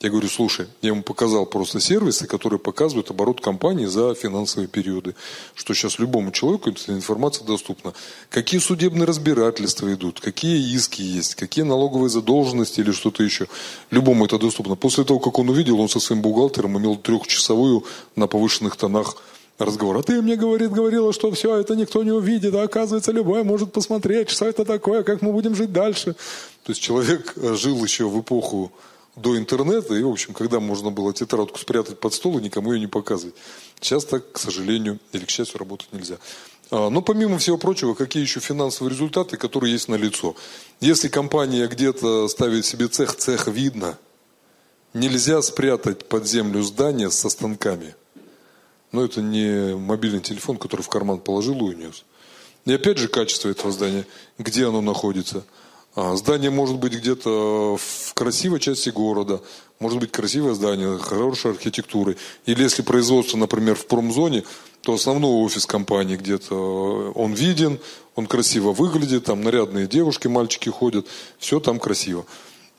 Я 0.00 0.10
говорю, 0.10 0.28
слушай, 0.28 0.66
я 0.82 0.90
ему 0.90 1.02
показал 1.02 1.46
просто 1.46 1.80
сервисы, 1.80 2.26
которые 2.26 2.58
показывают 2.58 3.10
оборот 3.10 3.40
компании 3.40 3.86
за 3.86 4.14
финансовые 4.14 4.68
периоды. 4.68 5.14
Что 5.54 5.72
сейчас 5.72 6.00
любому 6.00 6.32
человеку 6.32 6.70
эта 6.70 6.92
информация 6.92 7.46
доступна. 7.46 7.94
Какие 8.28 8.60
судебные 8.60 9.06
разбирательства 9.06 9.94
идут, 9.94 10.20
какие 10.20 10.74
иски 10.74 11.00
есть, 11.00 11.36
какие 11.36 11.64
налоговые 11.64 12.10
задолженности 12.10 12.80
или 12.80 12.90
что-то 12.90 13.22
еще. 13.22 13.46
Любому 13.90 14.26
это 14.26 14.38
доступно. 14.38 14.74
После 14.74 15.04
того, 15.04 15.20
как 15.20 15.38
он 15.38 15.48
увидел, 15.48 15.80
он 15.80 15.88
со 15.88 16.00
своим 16.00 16.20
бухгалтером 16.20 16.76
имел 16.76 16.96
трехчасовую 16.96 17.84
на 18.16 18.26
повышенных 18.26 18.76
тонах 18.76 19.16
разговор. 19.58 19.98
А 19.98 20.02
ты 20.02 20.20
мне, 20.20 20.36
говорит, 20.36 20.70
говорила, 20.72 21.12
что 21.12 21.30
все 21.30 21.56
это 21.56 21.76
никто 21.76 22.02
не 22.02 22.12
увидит, 22.12 22.54
а 22.54 22.62
оказывается, 22.62 23.12
любой 23.12 23.44
может 23.44 23.72
посмотреть, 23.72 24.30
что 24.30 24.46
это 24.46 24.64
такое, 24.64 25.02
как 25.02 25.22
мы 25.22 25.32
будем 25.32 25.54
жить 25.54 25.72
дальше. 25.72 26.14
То 26.64 26.70
есть 26.70 26.80
человек 26.80 27.34
э, 27.36 27.54
жил 27.54 27.82
еще 27.84 28.08
в 28.08 28.20
эпоху 28.20 28.72
до 29.16 29.38
интернета, 29.38 29.94
и, 29.94 30.02
в 30.02 30.08
общем, 30.08 30.34
когда 30.34 30.58
можно 30.58 30.90
было 30.90 31.12
тетрадку 31.12 31.58
спрятать 31.58 32.00
под 32.00 32.14
стол 32.14 32.38
и 32.38 32.42
никому 32.42 32.72
ее 32.72 32.80
не 32.80 32.88
показывать. 32.88 33.36
Сейчас 33.80 34.04
так, 34.04 34.32
к 34.32 34.38
сожалению, 34.38 34.98
или 35.12 35.24
к 35.24 35.30
счастью, 35.30 35.58
работать 35.58 35.92
нельзя. 35.92 36.16
А, 36.70 36.90
но 36.90 37.00
помимо 37.00 37.38
всего 37.38 37.56
прочего, 37.56 37.94
какие 37.94 38.22
еще 38.22 38.40
финансовые 38.40 38.92
результаты, 38.92 39.36
которые 39.36 39.72
есть 39.72 39.88
на 39.88 39.94
лицо. 39.94 40.34
Если 40.80 41.08
компания 41.08 41.68
где-то 41.68 42.26
ставит 42.26 42.66
себе 42.66 42.88
цех, 42.88 43.14
цех 43.14 43.46
видно, 43.46 43.98
нельзя 44.94 45.42
спрятать 45.42 46.08
под 46.08 46.26
землю 46.26 46.62
здание 46.62 47.10
со 47.10 47.28
станками– 47.28 47.94
но 48.94 49.04
это 49.04 49.20
не 49.20 49.74
мобильный 49.74 50.20
телефон, 50.20 50.56
который 50.56 50.82
в 50.82 50.88
карман 50.88 51.18
положил 51.18 51.56
и 51.56 51.74
унес. 51.74 52.04
И 52.64 52.72
опять 52.72 52.98
же 52.98 53.08
качество 53.08 53.48
этого 53.48 53.72
здания, 53.72 54.06
где 54.38 54.66
оно 54.68 54.80
находится. 54.80 55.44
А, 55.96 56.14
здание 56.14 56.50
может 56.50 56.76
быть 56.76 56.94
где-то 56.94 57.76
в 57.76 58.14
красивой 58.14 58.60
части 58.60 58.90
города, 58.90 59.40
может 59.80 59.98
быть 59.98 60.12
красивое 60.12 60.54
здание, 60.54 60.96
хорошей 60.98 61.50
архитектурой. 61.50 62.16
Или 62.46 62.62
если 62.62 62.82
производство, 62.82 63.36
например, 63.36 63.74
в 63.74 63.86
промзоне, 63.86 64.44
то 64.82 64.94
основной 64.94 65.44
офис 65.44 65.66
компании 65.66 66.16
где-то, 66.16 66.54
э, 66.54 67.18
он 67.18 67.34
виден, 67.34 67.80
он 68.14 68.26
красиво 68.26 68.72
выглядит, 68.72 69.24
там 69.24 69.42
нарядные 69.42 69.88
девушки, 69.88 70.28
мальчики 70.28 70.68
ходят, 70.68 71.06
все 71.38 71.58
там 71.58 71.80
красиво. 71.80 72.26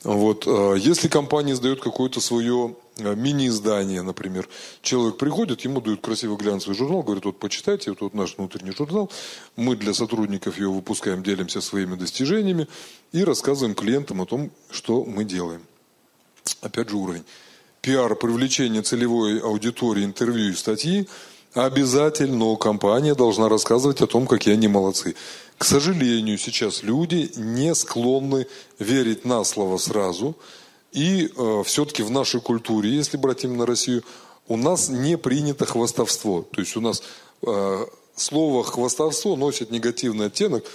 Вот, 0.05 0.45
э, 0.45 0.75
если 0.77 1.07
компания 1.07 1.53
издает 1.53 1.81
какое-то 1.81 2.21
свое 2.21 2.75
э, 2.97 3.15
мини-издание, 3.15 4.03
например, 4.03 4.47
человек 4.83 5.17
приходит, 5.17 5.61
ему 5.61 5.81
дают 5.81 6.01
красивый 6.01 6.37
глянцевый 6.37 6.77
журнал, 6.77 7.01
говорит, 7.01 7.25
вот 7.25 7.39
почитайте, 7.39 7.89
вот, 7.89 8.01
вот 8.01 8.13
наш 8.13 8.37
внутренний 8.37 8.71
журнал, 8.71 9.09
мы 9.55 9.75
для 9.75 9.95
сотрудников 9.95 10.59
его 10.59 10.73
выпускаем, 10.73 11.23
делимся 11.23 11.59
своими 11.59 11.95
достижениями 11.95 12.67
и 13.13 13.23
рассказываем 13.23 13.73
клиентам 13.73 14.21
о 14.21 14.27
том, 14.27 14.51
что 14.69 15.03
мы 15.03 15.23
делаем. 15.23 15.63
Опять 16.61 16.89
же 16.89 16.97
уровень. 16.97 17.23
Пиар, 17.81 18.15
привлечение 18.15 18.83
целевой 18.83 19.39
аудитории, 19.39 20.05
интервью 20.05 20.51
и 20.51 20.55
статьи 20.55 21.07
обязательно 21.55 22.55
компания 22.57 23.15
должна 23.15 23.49
рассказывать 23.49 24.01
о 24.01 24.07
том, 24.07 24.27
какие 24.27 24.53
они 24.53 24.67
молодцы. 24.67 25.15
К 25.57 25.63
сожалению, 25.63 26.37
сейчас 26.37 26.83
люди 26.83 27.31
не 27.37 27.73
склонны 27.75 28.47
верить 28.77 29.25
на 29.25 29.43
слово 29.43 29.77
сразу. 29.77 30.35
И 30.91 31.31
э, 31.35 31.63
все-таки 31.65 32.03
в 32.03 32.11
нашей 32.11 32.41
культуре, 32.41 32.89
если 32.89 33.17
брать 33.17 33.43
именно 33.43 33.65
Россию, 33.65 34.03
у 34.47 34.57
нас 34.57 34.89
не 34.89 35.17
принято 35.17 35.65
хвастовство. 35.65 36.43
То 36.43 36.61
есть 36.61 36.75
у 36.75 36.81
нас 36.81 37.03
э, 37.41 37.85
слово 38.15 38.63
хвастовство 38.63 39.35
носит 39.35 39.71
негативный 39.71 40.27
оттенок. 40.27 40.65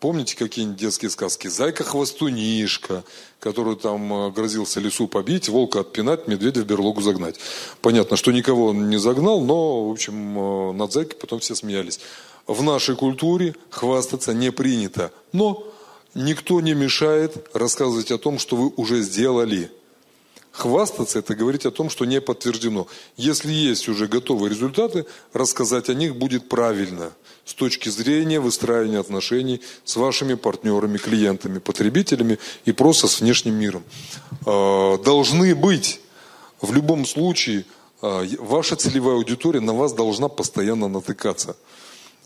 Помните 0.00 0.34
какие-нибудь 0.34 0.80
детские 0.80 1.10
сказки? 1.10 1.48
Зайка-хвостунишка, 1.48 3.04
который 3.38 3.76
там 3.76 4.12
э, 4.12 4.30
грозился 4.30 4.80
лесу 4.80 5.06
побить, 5.06 5.50
волка 5.50 5.80
отпинать, 5.80 6.28
медведя 6.28 6.62
в 6.62 6.66
берлогу 6.66 7.02
загнать. 7.02 7.38
Понятно, 7.82 8.16
что 8.16 8.32
никого 8.32 8.68
он 8.68 8.88
не 8.88 8.98
загнал, 8.98 9.42
но, 9.42 9.88
в 9.88 9.92
общем, 9.92 10.38
э, 10.38 10.72
над 10.72 10.92
зайкой 10.92 11.18
потом 11.18 11.40
все 11.40 11.54
смеялись 11.54 12.00
в 12.50 12.64
нашей 12.64 12.96
культуре 12.96 13.54
хвастаться 13.70 14.34
не 14.34 14.50
принято. 14.50 15.12
Но 15.32 15.64
никто 16.14 16.60
не 16.60 16.74
мешает 16.74 17.48
рассказывать 17.54 18.10
о 18.10 18.18
том, 18.18 18.40
что 18.40 18.56
вы 18.56 18.72
уже 18.76 19.02
сделали. 19.02 19.70
Хвастаться– 20.50 21.18
это 21.20 21.36
говорить 21.36 21.64
о 21.64 21.70
том, 21.70 21.88
что 21.88 22.04
не 22.04 22.20
подтверждено. 22.20 22.88
Если 23.16 23.52
есть 23.52 23.88
уже 23.88 24.08
готовые 24.08 24.50
результаты, 24.50 25.06
рассказать 25.32 25.88
о 25.90 25.94
них 25.94 26.16
будет 26.16 26.48
правильно 26.48 27.12
с 27.44 27.54
точки 27.54 27.88
зрения 27.88 28.40
выстраивания 28.40 28.98
отношений 28.98 29.60
с 29.84 29.94
вашими 29.94 30.34
партнерами, 30.34 30.98
клиентами, 30.98 31.60
потребителями 31.60 32.40
и 32.64 32.72
просто 32.72 33.06
с 33.06 33.20
внешним 33.20 33.54
миром. 33.54 33.84
А, 34.44 34.98
должны 34.98 35.54
быть 35.54 36.00
в 36.60 36.72
любом 36.72 37.06
случае, 37.06 37.64
а, 38.02 38.26
ваша 38.40 38.74
целевая 38.74 39.14
аудитория 39.14 39.60
на 39.60 39.72
вас 39.72 39.92
должна 39.92 40.28
постоянно 40.28 40.88
натыкаться– 40.88 41.56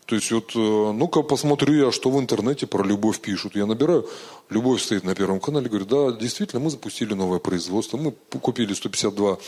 то 0.07 0.17
есть 0.17 0.31
вот, 0.33 0.53
э, 0.55 0.59
ну-ка 0.59 1.23
посмотрю 1.23 1.87
я, 1.87 1.93
что 1.93 2.11
в 2.11 2.21
интернете 2.21 2.67
про 2.67 2.85
любовь 2.85 3.21
пишут. 3.21 3.57
Я 3.57 3.65
набираю, 3.65 4.07
любовь 4.51 4.83
стоит 4.83 5.03
на 5.03 5.15
первом 5.15 5.41
канале, 5.41 5.71
говорю, 5.71 5.87
да, 5.87 6.13
действительно, 6.13 6.61
мы 6.61 6.69
запустили 6.69 7.15
новое 7.15 7.39
производство, 7.39 7.97
мы 7.97 8.13
купили 8.43 8.75
152 8.75 9.39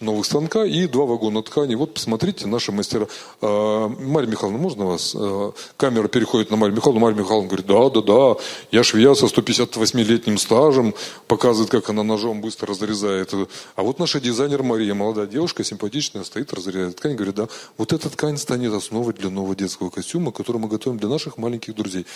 новых 0.00 0.24
станка 0.24 0.64
и 0.64 0.86
два 0.86 1.04
вагона 1.04 1.42
ткани. 1.42 1.74
Вот 1.74 1.92
посмотрите, 1.92 2.46
наши 2.46 2.72
мастера. 2.72 3.08
А, 3.42 3.88
Марья 3.88 4.28
Михайловна, 4.28 4.58
можно 4.58 4.86
вас? 4.86 5.14
А, 5.14 5.52
камера 5.76 6.08
переходит 6.08 6.50
на 6.50 6.56
Марью 6.56 6.76
Михайловну. 6.76 7.00
Марья 7.00 7.18
Михайловна 7.18 7.48
говорит, 7.48 7.66
да, 7.66 7.90
да, 7.90 8.00
да, 8.00 8.40
я 8.72 8.82
швея 8.84 9.12
со 9.12 9.26
158-летним 9.26 10.38
стажем, 10.38 10.94
показывает, 11.26 11.70
как 11.70 11.90
она 11.90 12.02
ножом 12.02 12.40
быстро 12.40 12.68
разрезает. 12.68 13.34
А 13.74 13.82
вот 13.82 13.98
наша 13.98 14.18
дизайнер 14.18 14.62
Мария, 14.62 14.94
молодая 14.94 15.26
девушка, 15.26 15.62
симпатичная, 15.62 16.24
стоит, 16.24 16.54
разрезает 16.54 16.96
ткань, 16.96 17.16
говорит, 17.16 17.34
да, 17.34 17.48
вот 17.76 17.92
эта 17.92 18.08
ткань 18.08 18.38
станет 18.38 18.72
основой 18.72 19.12
для 19.12 19.28
нового 19.28 19.54
детского 19.54 19.90
костюма 19.90 20.05
костюма, 20.06 20.30
который 20.30 20.58
мы 20.58 20.68
готовим 20.68 20.98
для 20.98 21.08
наших 21.08 21.36
маленьких 21.36 21.74
друзей. 21.74 22.06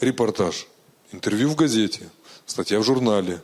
Репортаж, 0.00 0.68
интервью 1.10 1.48
в 1.48 1.56
газете, 1.56 2.08
статья 2.46 2.78
в 2.78 2.84
журнале, 2.84 3.42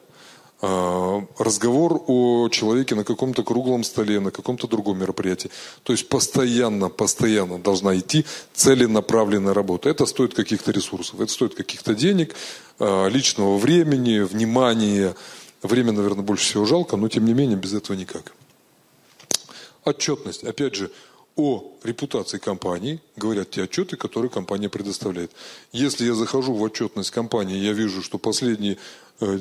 а, 0.63 1.27
разговор 1.39 2.01
о 2.07 2.49
человеке 2.51 2.95
на 2.95 3.03
каком-то 3.03 3.43
круглом 3.43 3.83
столе, 3.83 4.21
на 4.21 4.31
каком-то 4.31 4.69
другом 4.69 4.99
мероприятии. 4.99 5.51
То 5.83 5.93
есть 5.93 6.09
постоянно, 6.09 6.89
постоянно 6.89 7.59
должна 7.59 7.99
идти 7.99 8.25
целенаправленная 8.55 9.55
работа. 9.55 9.89
Это 9.89 10.07
стоит 10.07 10.35
каких-то 10.35 10.71
ресурсов, 10.71 11.21
это 11.21 11.33
стоит 11.33 11.55
каких-то 11.55 11.95
денег, 11.95 12.37
а, 12.79 13.09
личного 13.09 13.59
времени, 13.59 14.21
внимания. 14.21 15.17
Время, 15.63 15.91
наверное, 15.93 16.23
больше 16.23 16.45
всего 16.45 16.65
жалко, 16.65 16.97
но 16.97 17.09
тем 17.09 17.25
не 17.25 17.35
менее 17.35 17.57
без 17.57 17.75
этого 17.75 17.97
никак. 17.97 18.33
Отчетность. 19.85 20.45
Опять 20.45 20.77
же, 20.77 20.91
о 21.41 21.79
репутации 21.83 22.39
компании 22.39 23.01
говорят 23.17 23.51
те 23.51 23.65
отчеты, 23.65 23.97
которые 23.97 24.31
компания 24.31 24.69
предоставляет. 24.69 25.33
Если 25.73 26.07
я 26.07 26.15
захожу 26.15 26.55
в 26.55 26.63
отчетность 26.63 27.11
компании, 27.11 27.57
я 27.57 27.73
вижу, 27.73 28.03
что 28.03 28.19
последние 28.19 28.77
э, 29.21 29.39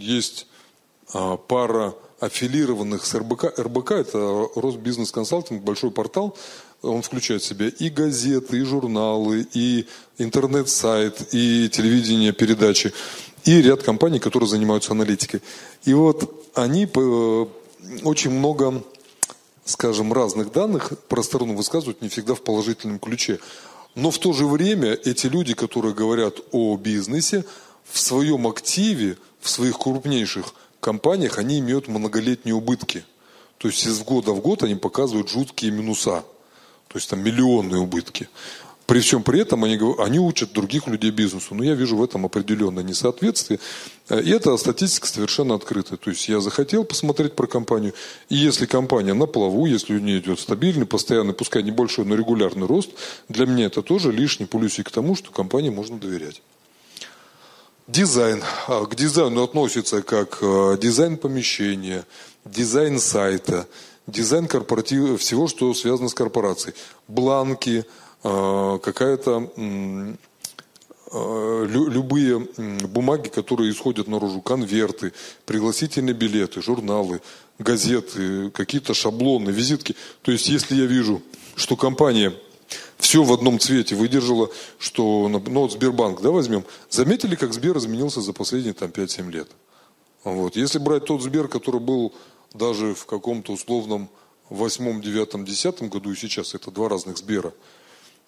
есть 0.00 0.46
э, 1.14 1.36
пара 1.48 1.94
аффилированных 2.20 3.04
с 3.04 3.14
РБК. 3.14 3.58
РБК– 3.58 3.90
это 3.92 4.48
Росбизнес 4.54 5.10
Консалтинг, 5.10 5.62
большой 5.62 5.90
портал. 5.90 6.36
Он 6.80 7.02
включает 7.02 7.42
в 7.42 7.46
себя 7.46 7.68
и 7.68 7.90
газеты, 7.90 8.58
и 8.58 8.62
журналы, 8.62 9.46
и 9.52 9.86
интернет-сайт, 10.18 11.34
и 11.34 11.68
телевидение, 11.68 12.32
передачи, 12.32 12.92
и 13.44 13.60
ряд 13.60 13.82
компаний, 13.82 14.20
которые 14.20 14.48
занимаются 14.48 14.92
аналитикой. 14.92 15.42
И 15.84 15.94
вот 15.94 16.50
они 16.54 16.84
э, 16.84 17.46
очень 18.04 18.30
много 18.30 18.82
скажем, 19.64 20.12
разных 20.12 20.52
данных 20.52 20.92
про 21.08 21.22
сторону 21.22 21.54
высказывают 21.54 22.02
не 22.02 22.08
всегда 22.08 22.34
в 22.34 22.42
положительном 22.42 22.98
ключе. 22.98 23.38
Но 23.94 24.10
в 24.10 24.18
то 24.18 24.32
же 24.32 24.46
время 24.46 24.92
эти 24.92 25.26
люди, 25.26 25.54
которые 25.54 25.94
говорят 25.94 26.36
о 26.50 26.76
бизнесе, 26.76 27.44
в 27.84 27.98
своем 27.98 28.46
активе, 28.46 29.18
в 29.40 29.48
своих 29.48 29.78
крупнейших 29.78 30.54
компаниях, 30.80 31.38
они 31.38 31.58
имеют 31.58 31.88
многолетние 31.88 32.54
убытки. 32.54 33.04
То 33.58 33.68
есть 33.68 33.86
из 33.86 34.00
года 34.00 34.32
в 34.32 34.40
год 34.40 34.62
они 34.62 34.74
показывают 34.74 35.28
жуткие 35.28 35.70
минуса. 35.70 36.24
То 36.88 36.98
есть 36.98 37.08
там 37.08 37.20
миллионные 37.20 37.80
убытки. 37.80 38.28
При 38.92 39.00
всем 39.00 39.22
при 39.22 39.40
этом 39.40 39.64
они, 39.64 39.80
они 40.00 40.18
учат 40.18 40.52
других 40.52 40.86
людей 40.86 41.10
бизнесу. 41.10 41.54
Но 41.54 41.64
я 41.64 41.72
вижу 41.72 41.96
в 41.96 42.04
этом 42.04 42.26
определенное 42.26 42.82
несоответствие. 42.82 43.58
И 44.10 44.30
эта 44.30 44.54
статистика 44.58 45.06
совершенно 45.06 45.54
открытая. 45.54 45.96
То 45.96 46.10
есть 46.10 46.28
я 46.28 46.40
захотел 46.40 46.84
посмотреть 46.84 47.34
про 47.34 47.46
компанию. 47.46 47.94
И 48.28 48.36
если 48.36 48.66
компания 48.66 49.14
на 49.14 49.24
плаву, 49.24 49.64
если 49.64 49.94
у 49.94 49.98
нее 49.98 50.18
идет 50.18 50.40
стабильный, 50.40 50.84
постоянный, 50.84 51.32
пускай 51.32 51.62
небольшой, 51.62 52.04
но 52.04 52.16
регулярный 52.16 52.66
рост, 52.66 52.90
для 53.30 53.46
меня 53.46 53.64
это 53.64 53.80
тоже 53.80 54.12
лишний 54.12 54.44
плюсик 54.44 54.88
к 54.88 54.90
тому, 54.90 55.16
что 55.16 55.30
компании 55.30 55.70
можно 55.70 55.98
доверять. 55.98 56.42
Дизайн. 57.88 58.42
А, 58.68 58.84
к 58.84 58.94
дизайну 58.94 59.42
относится 59.42 60.02
как 60.02 60.40
а, 60.42 60.76
дизайн 60.76 61.16
помещения, 61.16 62.04
дизайн 62.44 63.00
сайта, 63.00 63.66
дизайн 64.06 64.48
корпоратива, 64.48 65.16
всего, 65.16 65.48
что 65.48 65.72
связано 65.72 66.10
с 66.10 66.14
корпорацией. 66.14 66.74
Бланки, 67.08 67.86
какая-то 68.22 69.50
а, 71.14 71.64
любые 71.64 72.38
бумаги, 72.88 73.28
которые 73.28 73.70
исходят 73.70 74.08
наружу, 74.08 74.40
конверты, 74.40 75.12
пригласительные 75.44 76.14
билеты, 76.14 76.62
журналы, 76.62 77.20
газеты, 77.58 78.50
какие-то 78.50 78.94
шаблоны, 78.94 79.50
визитки. 79.50 79.94
То 80.22 80.32
есть, 80.32 80.48
если 80.48 80.74
я 80.74 80.86
вижу, 80.86 81.20
что 81.54 81.76
компания 81.76 82.32
все 82.96 83.22
в 83.24 83.32
одном 83.32 83.58
цвете 83.58 83.94
выдержала, 83.94 84.48
что, 84.78 85.28
ну 85.28 85.38
вот 85.60 85.72
Сбербанк, 85.72 86.22
да, 86.22 86.30
возьмем, 86.30 86.64
заметили, 86.88 87.34
как 87.34 87.52
Сбер 87.52 87.76
изменился 87.76 88.22
за 88.22 88.32
последние 88.32 88.72
там 88.72 88.88
5-7 88.88 89.30
лет? 89.30 89.48
Вот. 90.24 90.56
Если 90.56 90.78
брать 90.78 91.04
тот 91.04 91.20
Сбер, 91.20 91.48
который 91.48 91.80
был 91.80 92.14
даже 92.54 92.94
в 92.94 93.04
каком-то 93.04 93.52
условном 93.52 94.08
восьмом, 94.48 95.02
девятом, 95.02 95.44
десятом 95.44 95.88
году 95.88 96.12
и 96.12 96.16
сейчас, 96.16 96.54
это 96.54 96.70
два 96.70 96.88
разных 96.88 97.18
Сбера– 97.18 97.52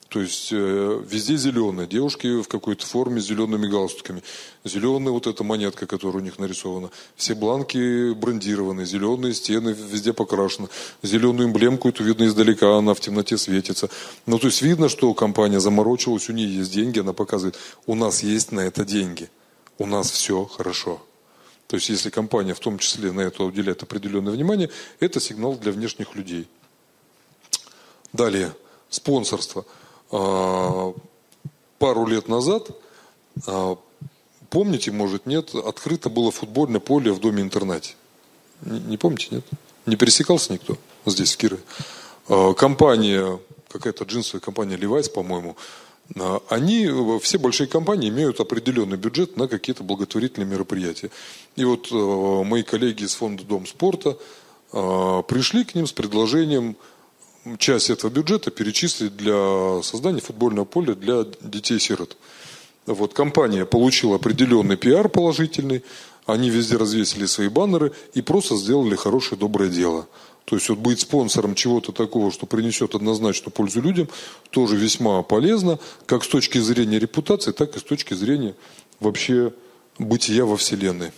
то 0.08 0.20
есть 0.20 0.50
э, 0.52 1.02
везде 1.08 1.36
зеленые, 1.36 1.88
девушки 1.88 2.40
в 2.40 2.46
какой-то 2.46 2.86
форме 2.86 3.20
с 3.20 3.26
зелеными 3.26 3.66
галстуками. 3.66 4.22
Зеленая 4.64 5.12
вот 5.12 5.26
эта 5.26 5.42
монетка, 5.42 5.86
которая 5.86 6.22
у 6.22 6.24
них 6.24 6.38
нарисована. 6.38 6.90
Все 7.16 7.34
бланки 7.34 8.12
брендированы, 8.12 8.84
зеленые 8.84 9.34
стены 9.34 9.70
везде 9.70 10.12
покрашены. 10.12 10.68
Зеленую 11.02 11.48
эмблемку 11.48 11.88
эту 11.88 12.04
видно 12.04 12.26
издалека, 12.26 12.76
она 12.76 12.94
в 12.94 13.00
темноте 13.00 13.36
светится. 13.36 13.90
Ну, 14.26 14.38
то 14.38 14.46
есть 14.46 14.62
видно, 14.62 14.88
что 14.88 15.12
компания 15.14 15.58
заморочилась, 15.58 16.28
у 16.28 16.32
нее 16.32 16.58
есть 16.58 16.72
деньги, 16.72 17.00
она 17.00 17.12
показывает, 17.12 17.56
у 17.86 17.94
нас 17.94 18.22
есть 18.22 18.52
на 18.52 18.60
это 18.60 18.84
деньги. 18.84 19.30
У 19.78 19.86
нас 19.86 20.10
все 20.10 20.44
хорошо. 20.44 21.02
То 21.66 21.76
есть 21.76 21.88
если 21.88 22.10
компания 22.10 22.54
в 22.54 22.60
том 22.60 22.78
числе 22.78 23.10
на 23.10 23.22
это 23.22 23.42
уделяет 23.42 23.82
определенное 23.82 24.32
внимание, 24.32 24.70
это 25.00 25.18
сигнал 25.18 25.56
для 25.56 25.72
внешних 25.72 26.14
людей. 26.14 26.46
Далее, 28.12 28.52
спонсорство. 28.90 29.64
А, 29.68 29.83
пару 31.78 32.06
лет 32.06 32.28
назад, 32.28 32.70
а, 33.46 33.76
помните, 34.48 34.92
может, 34.92 35.26
нет, 35.26 35.54
открыто 35.54 36.08
было 36.08 36.30
футбольное 36.30 36.80
поле 36.80 37.12
в 37.12 37.20
доме-интернате. 37.20 37.96
Не, 38.62 38.96
помните, 38.96 39.28
нет? 39.32 39.44
Не 39.84 39.96
пересекался 39.96 40.52
никто 40.52 40.78
здесь, 41.04 41.34
в 41.34 41.36
Кирове. 41.36 41.62
А, 42.28 42.54
компания, 42.54 43.38
какая-то 43.68 44.04
джинсовая 44.04 44.40
компания 44.40 44.76
Levi's, 44.76 45.10
по-моему, 45.10 45.56
А, 46.16 46.42
они, 46.48 46.90
все 47.20 47.38
большие 47.38 47.66
компании 47.66 48.10
имеют 48.10 48.38
определенный 48.38 48.98
бюджет 48.98 49.36
на 49.36 49.48
какие-то 49.48 49.82
благотворительные 49.84 50.46
мероприятия. 50.46 51.10
И 51.56 51.64
вот 51.64 51.90
мои 51.90 52.62
коллеги 52.62 53.04
из 53.04 53.14
фонда 53.14 53.42
Дом 53.44 53.66
спорта 53.66 54.16
пришли 54.70 55.64
к 55.64 55.74
ним 55.74 55.86
с 55.86 55.92
предложением 55.92 56.76
часть 57.58 57.90
этого 57.90 58.10
бюджета 58.10 58.50
перечислить 58.50 59.16
для 59.16 59.82
создания 59.82 60.20
футбольного 60.20 60.64
поля 60.64 60.94
для 60.94 61.24
детей-сирот. 61.40 62.16
Вот, 62.86 63.14
компания 63.14 63.64
получила 63.64 64.16
определенный 64.16 64.76
пиар 64.76 65.08
положительный, 65.08 65.82
они 66.26 66.50
везде 66.50 66.76
развесили 66.76 67.26
свои 67.26 67.48
баннеры 67.48 67.92
и 68.14 68.22
просто 68.22 68.56
сделали 68.56 68.94
хорошее, 68.94 69.38
доброе 69.38 69.70
дело. 69.70 70.06
То 70.44 70.56
есть 70.56 70.68
вот 70.68 70.78
быть 70.78 71.00
спонсором 71.00 71.54
чего-то 71.54 71.92
такого, 71.92 72.30
что 72.30 72.46
принесет 72.46 72.94
однозначно 72.94 73.50
пользу 73.50 73.80
людям, 73.80 74.08
тоже 74.50 74.76
весьма 74.76 75.22
полезно, 75.22 75.78
как 76.06 76.24
с 76.24 76.28
точки 76.28 76.58
зрения 76.58 76.98
репутации, 76.98 77.52
так 77.52 77.76
и 77.76 77.78
с 77.78 77.82
точки 77.82 78.12
зрения 78.14 78.54
вообще 79.00 79.54
бытия 79.98 80.44
во 80.44 80.56
Вселенной. 80.56 81.12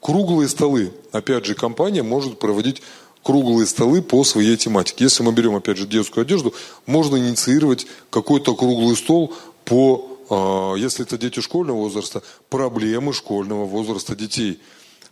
Круглые 0.00 0.48
столы. 0.48 0.92
Опять 1.12 1.46
же, 1.46 1.54
компания 1.54 2.02
может 2.02 2.38
проводить 2.38 2.82
круглые 3.22 3.66
столы 3.66 4.02
по 4.02 4.24
своей 4.24 4.56
тематике. 4.56 5.04
Если 5.04 5.22
мы 5.22 5.32
берем, 5.32 5.54
опять 5.54 5.76
же, 5.76 5.86
детскую 5.86 6.22
одежду, 6.22 6.54
можно 6.86 7.16
инициировать 7.16 7.86
какой-то 8.10 8.54
круглый 8.54 8.96
стол 8.96 9.34
по, 9.64 10.18
а, 10.28 10.74
если 10.74 11.04
это 11.04 11.18
дети 11.18 11.40
школьного 11.40 11.76
возраста, 11.76 12.22
проблемы 12.48 13.12
школьного 13.12 13.64
возраста 13.64 14.16
детей. 14.16 14.60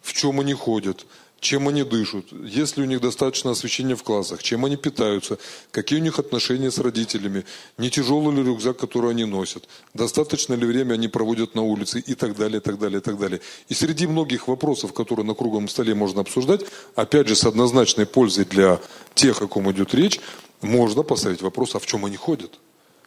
В 0.02 0.12
чем 0.12 0.40
они 0.40 0.54
ходят, 0.54 1.06
чем 1.40 1.68
они 1.68 1.82
дышат, 1.82 2.26
есть 2.32 2.76
ли 2.76 2.82
у 2.82 2.86
них 2.86 3.00
достаточно 3.00 3.50
освещения 3.50 3.96
в 3.96 4.02
классах, 4.02 4.42
чем 4.42 4.64
они 4.64 4.76
питаются, 4.76 5.38
какие 5.70 5.98
у 5.98 6.02
них 6.02 6.18
отношения 6.18 6.70
с 6.70 6.78
родителями, 6.78 7.44
не 7.78 7.90
тяжелый 7.90 8.36
ли 8.36 8.42
рюкзак, 8.42 8.76
который 8.76 9.10
они 9.10 9.24
носят, 9.24 9.66
достаточно 9.94 10.54
ли 10.54 10.66
время 10.66 10.94
они 10.94 11.08
проводят 11.08 11.54
на 11.54 11.62
улице 11.62 11.98
и 12.00 12.14
так 12.14 12.36
далее, 12.36 12.58
и 12.58 12.60
так 12.60 12.78
далее, 12.78 12.98
и 12.98 13.02
так 13.02 13.18
далее. 13.18 13.40
И 13.68 13.74
среди 13.74 14.06
многих 14.06 14.48
вопросов, 14.48 14.92
которые 14.92 15.24
на 15.24 15.34
круглом 15.34 15.68
столе 15.68 15.94
можно 15.94 16.20
обсуждать, 16.20 16.60
опять 16.94 17.28
же, 17.28 17.34
с 17.34 17.44
однозначной 17.44 18.06
пользой 18.06 18.44
для 18.44 18.78
тех, 19.14 19.40
о 19.40 19.48
ком 19.48 19.70
идет 19.72 19.94
речь, 19.94 20.20
можно 20.60 21.02
поставить 21.02 21.40
вопрос, 21.40 21.74
а 21.74 21.78
в 21.78 21.86
чем 21.86 22.04
они 22.04 22.16
ходят? 22.16 22.58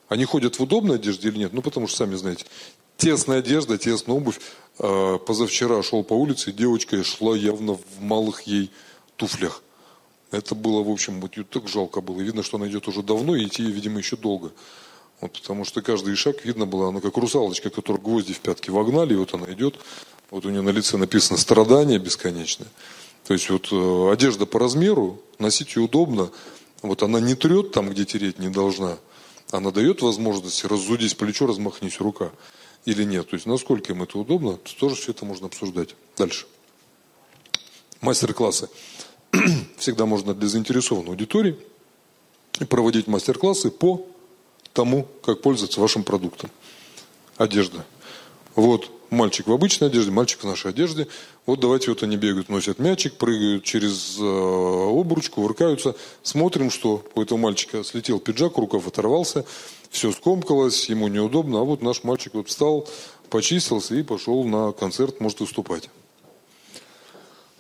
Они 0.09 0.25
ходят 0.25 0.57
в 0.57 0.63
удобной 0.63 0.95
одежде 0.95 1.29
или 1.29 1.37
нет? 1.37 1.53
Ну, 1.53 1.61
потому 1.61 1.87
что, 1.87 1.97
сами 1.97 2.15
знаете, 2.15 2.45
тесная 2.97 3.39
одежда, 3.39 3.77
тесная 3.77 4.15
обувь, 4.15 4.39
а, 4.79 5.17
позавчера 5.17 5.81
шел 5.83 6.03
по 6.03 6.13
улице, 6.13 6.51
девочка 6.51 7.03
шла 7.03 7.35
явно 7.35 7.73
в 7.73 8.01
малых 8.01 8.41
ей 8.43 8.71
туфлях. 9.15 9.61
Это 10.31 10.55
было, 10.55 10.81
в 10.81 10.89
общем, 10.89 11.21
вот 11.21 11.37
так 11.49 11.67
жалко 11.67 12.01
было. 12.01 12.19
Видно, 12.19 12.41
что 12.41 12.57
она 12.57 12.67
идет 12.67 12.87
уже 12.87 13.03
давно, 13.03 13.35
и 13.35 13.45
идти, 13.45 13.63
видимо, 13.63 13.99
еще 13.99 14.17
долго. 14.17 14.51
Вот, 15.21 15.33
потому 15.33 15.63
что 15.63 15.81
каждый 15.81 16.15
шаг 16.15 16.43
видно 16.43 16.65
было, 16.65 16.89
она 16.89 17.01
как 17.01 17.15
русалочка, 17.17 17.69
которая 17.69 18.01
гвозди 18.01 18.33
в 18.33 18.39
пятки 18.39 18.71
вогнали, 18.71 19.13
и 19.13 19.17
вот 19.17 19.33
она 19.33 19.51
идет, 19.53 19.79
вот 20.31 20.45
у 20.45 20.49
нее 20.49 20.61
на 20.61 20.71
лице 20.71 20.97
написано 20.97 21.37
«страдание 21.37 21.99
бесконечное». 21.99 22.67
То 23.25 23.33
есть 23.33 23.49
вот 23.49 23.69
э, 23.71 24.11
одежда 24.11 24.45
по 24.45 24.59
размеру, 24.59 25.21
носить 25.39 25.75
ее 25.75 25.83
удобно, 25.83 26.29
вот 26.81 27.03
она 27.03 27.21
не 27.21 27.35
трет 27.35 27.71
там, 27.71 27.89
где 27.89 28.03
тереть 28.03 28.39
не 28.39 28.49
должна, 28.49 28.97
она 29.51 29.71
дает 29.71 30.01
возможность 30.01 30.65
разудись 30.65 31.13
плечо, 31.13 31.45
размахнись 31.45 31.99
рука 31.99 32.31
или 32.85 33.03
нет. 33.03 33.29
То 33.29 33.35
есть 33.35 33.45
насколько 33.45 33.93
им 33.93 34.03
это 34.03 34.17
удобно, 34.17 34.57
то 34.57 34.75
тоже 34.75 34.95
все 34.95 35.11
это 35.11 35.25
можно 35.25 35.47
обсуждать. 35.47 35.95
Дальше. 36.17 36.45
Мастер-классы. 38.01 38.69
Всегда 39.77 40.05
можно 40.05 40.33
для 40.33 40.47
заинтересованной 40.47 41.09
аудитории 41.09 41.57
проводить 42.69 43.07
мастер-классы 43.07 43.71
по 43.71 44.05
тому, 44.73 45.07
как 45.23 45.41
пользоваться 45.41 45.79
вашим 45.79 46.03
продуктом. 46.03 46.49
Одежда. 47.37 47.85
Вот 48.55 48.91
мальчик 49.09 49.47
в 49.47 49.53
обычной 49.53 49.87
одежде, 49.87 50.11
мальчик 50.11 50.41
в 50.41 50.47
нашей 50.47 50.71
одежде. 50.71 51.07
Вот 51.45 51.59
давайте 51.59 51.89
вот 51.89 52.03
они 52.03 52.17
бегают, 52.17 52.49
носят 52.49 52.79
мячик, 52.79 53.13
прыгают 53.15 53.63
через 53.63 54.17
э, 54.19 54.23
обручку, 54.23 55.41
выркаются. 55.41 55.95
Смотрим, 56.23 56.69
что 56.69 57.03
у 57.15 57.21
этого 57.21 57.37
мальчика 57.37 57.83
слетел 57.83 58.19
пиджак, 58.19 58.57
рукав 58.57 58.87
оторвался, 58.87 59.45
все 59.89 60.11
скомкалось, 60.11 60.89
ему 60.89 61.07
неудобно. 61.07 61.59
А 61.59 61.63
вот 61.63 61.81
наш 61.81 62.03
мальчик 62.03 62.33
вот 62.33 62.49
встал, 62.49 62.87
почистился 63.29 63.95
и 63.95 64.03
пошел 64.03 64.43
на 64.43 64.71
концерт, 64.71 65.19
может 65.19 65.39
выступать. 65.39 65.89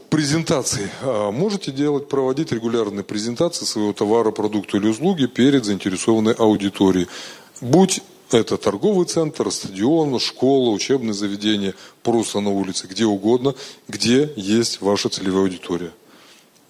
Презентации. 0.09 0.91
А, 1.01 1.31
можете 1.31 1.71
делать, 1.71 2.07
проводить 2.07 2.51
регулярные 2.51 3.03
презентации 3.03 3.65
своего 3.65 3.93
товара, 3.93 4.29
продукта 4.31 4.77
или 4.77 4.87
услуги 4.87 5.25
перед 5.25 5.65
заинтересованной 5.65 6.33
аудиторией. 6.33 7.07
Будь 7.61 8.01
это 8.37 8.57
торговый 8.57 9.05
центр, 9.05 9.51
стадион, 9.51 10.19
школа, 10.19 10.69
учебное 10.71 11.13
заведение, 11.13 11.75
просто 12.01 12.39
на 12.39 12.49
улице, 12.49 12.87
где 12.87 13.05
угодно, 13.05 13.55
где 13.87 14.31
есть 14.35 14.81
ваша 14.81 15.09
целевая 15.09 15.43
аудитория. 15.43 15.91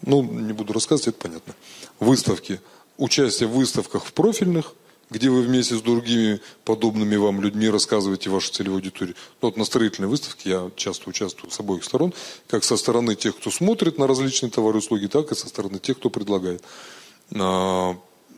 Ну, 0.05 0.21
не 0.23 0.53
буду 0.53 0.73
рассказывать, 0.73 1.15
это 1.15 1.17
понятно. 1.17 1.55
Выставки. 1.99 2.59
Участие 2.97 3.47
в 3.47 3.53
выставках 3.53 4.05
в 4.05 4.13
профильных, 4.13 4.73
где 5.09 5.29
вы 5.29 5.41
вместе 5.41 5.75
с 5.75 5.81
другими 5.81 6.41
подобными 6.65 7.15
вам 7.15 7.41
людьми 7.41 7.69
рассказываете 7.69 8.29
вашу 8.29 8.51
целевую 8.51 8.77
аудиторию. 8.77 9.15
Ну, 9.41 9.49
вот 9.49 9.57
на 9.57 9.65
строительной 9.65 10.09
выставке 10.09 10.49
я 10.49 10.71
часто 10.75 11.09
участвую 11.09 11.51
с 11.51 11.59
обоих 11.59 11.83
сторон, 11.83 12.13
как 12.47 12.63
со 12.63 12.77
стороны 12.77 13.15
тех, 13.15 13.37
кто 13.37 13.51
смотрит 13.51 13.97
на 13.97 14.07
различные 14.07 14.49
товары 14.49 14.77
и 14.77 14.79
услуги, 14.79 15.07
так 15.07 15.31
и 15.31 15.35
со 15.35 15.47
стороны 15.47 15.79
тех, 15.79 15.97
кто 15.97 16.09
предлагает. 16.09 16.63
А, 17.35 17.95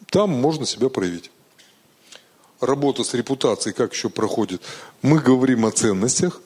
там 0.10 0.30
можно 0.30 0.66
себя 0.66 0.90
проявить 0.90 1.32
работа 2.60 3.04
с 3.04 3.14
репутацией, 3.14 3.74
как 3.74 3.94
еще 3.94 4.10
проходит. 4.10 4.62
Мы 5.02 5.20
говорим 5.20 5.66
о 5.66 5.72
ценностях, 5.72 6.42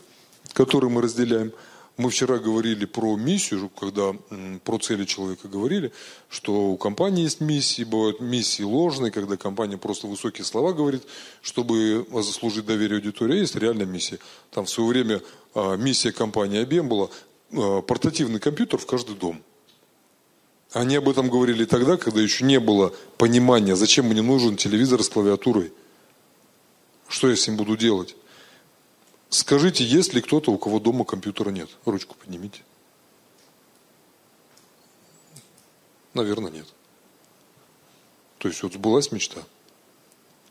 которые 0.53 0.89
мы 0.89 1.01
разделяем. 1.01 1.51
Мы 1.97 2.09
вчера 2.09 2.37
говорили 2.37 2.85
про 2.85 3.17
миссию, 3.17 3.69
когда 3.77 4.15
про 4.63 4.77
цели 4.77 5.03
человека 5.03 5.49
говорили, 5.49 5.91
что 6.29 6.71
у 6.71 6.77
компании 6.77 7.23
есть 7.23 7.41
миссии, 7.41 7.83
бывают 7.83 8.21
миссии 8.21 8.63
ложные, 8.63 9.11
когда 9.11 9.35
компания 9.35 9.77
просто 9.77 10.07
высокие 10.07 10.45
слова 10.45 10.71
говорит, 10.71 11.03
чтобы 11.41 12.05
заслужить 12.13 12.65
доверие 12.65 12.99
аудитории, 12.99 13.35
а 13.35 13.39
есть 13.41 13.55
реальная 13.55 13.85
миссия. 13.85 14.19
Там 14.51 14.63
в 14.63 14.69
свое 14.69 14.89
время 14.89 15.21
а, 15.53 15.75
миссия 15.75 16.13
компании 16.13 16.63
IBM 16.65 16.83
была 16.83 17.09
а, 17.51 17.81
портативный 17.81 18.39
компьютер 18.39 18.79
в 18.79 18.85
каждый 18.85 19.17
дом. 19.17 19.43
Они 20.71 20.95
об 20.95 21.09
этом 21.09 21.29
говорили 21.29 21.65
тогда, 21.65 21.97
когда 21.97 22.21
еще 22.21 22.45
не 22.45 22.61
было 22.61 22.93
понимания, 23.17 23.75
зачем 23.75 24.05
мне 24.05 24.21
нужен 24.21 24.55
телевизор 24.55 25.03
с 25.03 25.09
клавиатурой. 25.09 25.73
Что 27.19 27.29
я 27.29 27.35
с 27.35 27.45
ним 27.45 27.57
буду 27.57 27.75
делать? 27.75 28.15
Скажите, 29.29 29.83
есть 29.83 30.13
ли 30.13 30.21
кто-то, 30.21 30.53
у 30.53 30.57
кого 30.57 30.79
дома 30.79 31.03
компьютера 31.03 31.49
нет? 31.49 31.69
Ручку 31.83 32.15
поднимите. 32.15 32.61
Наверное, 36.13 36.49
нет. 36.49 36.65
То 38.37 38.47
есть 38.47 38.63
вот 38.63 38.71
сбылась 38.71 39.11
мечта. 39.11 39.41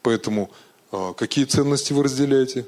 Поэтому 0.03 0.51
а, 0.93 1.15
какие 1.15 1.47
ценности 1.47 1.95
вы 1.95 2.03
разделяете, 2.03 2.67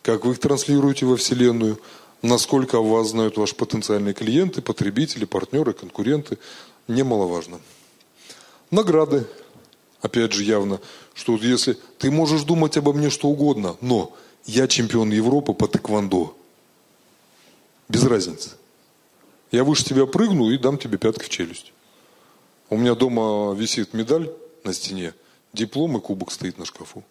как 0.00 0.24
вы 0.24 0.32
их 0.32 0.38
транслируете 0.38 1.04
во 1.04 1.18
Вселенную, 1.18 1.78
насколько 2.22 2.80
вас 2.80 3.08
знают 3.08 3.36
ваши 3.36 3.54
потенциальные 3.54 4.14
клиенты, 4.14 4.62
потребители, 4.62 5.26
партнеры, 5.26 5.74
конкуренты, 5.74 6.38
немаловажно. 6.88 7.60
Награды, 8.70 9.26
опять 10.02 10.32
же, 10.32 10.44
явно 10.44 10.80
что 11.14 11.36
если 11.36 11.78
ты 11.98 12.10
можешь 12.10 12.42
думать 12.42 12.76
обо 12.76 12.92
мне 12.92 13.10
что 13.10 13.28
угодно, 13.28 13.76
но 13.80 14.14
я 14.44 14.66
чемпион 14.66 15.10
Европы 15.10 15.54
по 15.54 15.68
тэквондо. 15.68 16.36
Без 17.88 18.04
разницы. 18.04 18.50
Я 19.50 19.64
выше 19.64 19.84
тебя 19.84 20.06
прыгну 20.06 20.50
и 20.50 20.58
дам 20.58 20.78
тебе 20.78 20.98
пятки 20.98 21.24
в 21.24 21.28
челюсть. 21.28 21.72
У 22.70 22.76
меня 22.76 22.94
дома 22.94 23.54
висит 23.54 23.92
медаль 23.92 24.32
на 24.64 24.72
стене, 24.72 25.14
диплом 25.52 25.98
и 25.98 26.00
кубок 26.00 26.32
стоит 26.32 26.58
на 26.58 26.64
шкафу. 26.64 27.04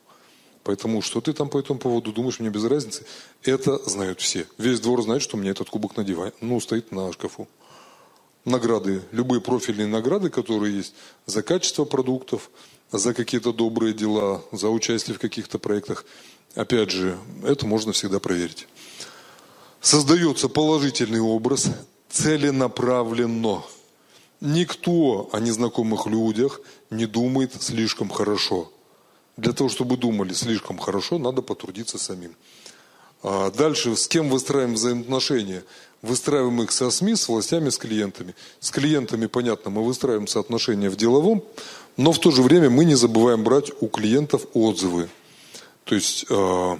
Поэтому 0.63 1.01
что 1.01 1.21
ты 1.21 1.34
там 1.34 1.49
по 1.49 1.60
этому 1.60 1.80
поводу 1.80 2.12
думаешь, 2.12 2.39
мне 2.39 2.49
без 2.49 2.63
разницы. 2.63 3.06
Это 3.43 3.77
знают 3.89 4.21
все. 4.21 4.47
Весь 4.58 4.80
двор 4.80 5.01
знает, 5.04 5.21
что 5.21 5.38
у 5.38 5.39
меня 5.39 5.51
этот 5.51 5.69
кубок 5.69 5.97
на 5.97 6.04
диване, 6.04 6.34
ну, 6.41 6.60
стоит 6.60 6.91
на 6.91 7.12
шкафу. 7.13 7.47
Награды, 8.43 9.04
любые 9.12 9.39
профильные 9.39 9.88
награды, 9.88 10.32
которые 10.32 10.75
есть 10.75 10.95
за 11.27 11.43
качество 11.43 11.86
продуктов, 11.86 12.49
за 12.91 13.13
какие-то 13.13 13.54
добрые 13.54 13.93
дела, 13.93 14.43
за 14.51 14.69
участие 14.69 15.15
в 15.15 15.19
каких-то 15.19 15.60
проектах. 15.60 16.06
Опять 16.56 16.91
же, 16.91 17.17
это 17.43 17.65
можно 17.65 17.93
всегда 17.93 18.19
проверить. 18.19 18.67
Создается 19.80 20.49
положительный 20.49 21.21
образ 21.21 21.67
целенаправленно. 22.10 23.63
Никто 24.41 25.30
о 25.32 25.39
незнакомых 25.39 26.08
людях 26.08 26.62
не 26.89 27.06
думает 27.06 27.62
слишком 27.62 28.10
хорошо. 28.10 28.71
Для 29.38 29.54
того, 29.54 29.69
чтобы 29.69 29.97
думали 29.97 30.34
слишком 30.34 30.77
хорошо, 30.77 31.17
надо 31.17 31.41
потрудиться 31.41 31.97
самим. 31.97 32.36
А 33.23 33.51
дальше, 33.51 33.95
с 33.95 34.08
кем 34.08 34.30
выстраиваем 34.30 34.73
взаимоотношения? 34.73 35.63
Выстраиваем 36.01 36.63
их 36.63 36.71
со 36.71 36.89
СМИ, 36.89 37.15
с 37.15 37.27
властями, 37.27 37.69
с 37.69 37.77
клиентами. 37.77 38.36
С 38.60 38.71
клиентами, 38.71 39.27
понятно, 39.27 39.69
мы 39.69 39.84
выстраиваем 39.84 40.27
соотношения 40.27 40.89
в 40.89 40.95
деловом 40.95 41.43
Но 42.02 42.12
в 42.12 42.18
то 42.18 42.32
же 42.32 42.42
время 42.42 42.72
мы 42.72 42.84
не 42.84 42.96
забываем 42.96 43.44
брать 43.44 43.72
у 43.80 43.88
клиентов 43.88 44.48
отзывы. 44.56 45.08
То 45.84 45.94
есть 45.94 46.26
э, 46.32 46.78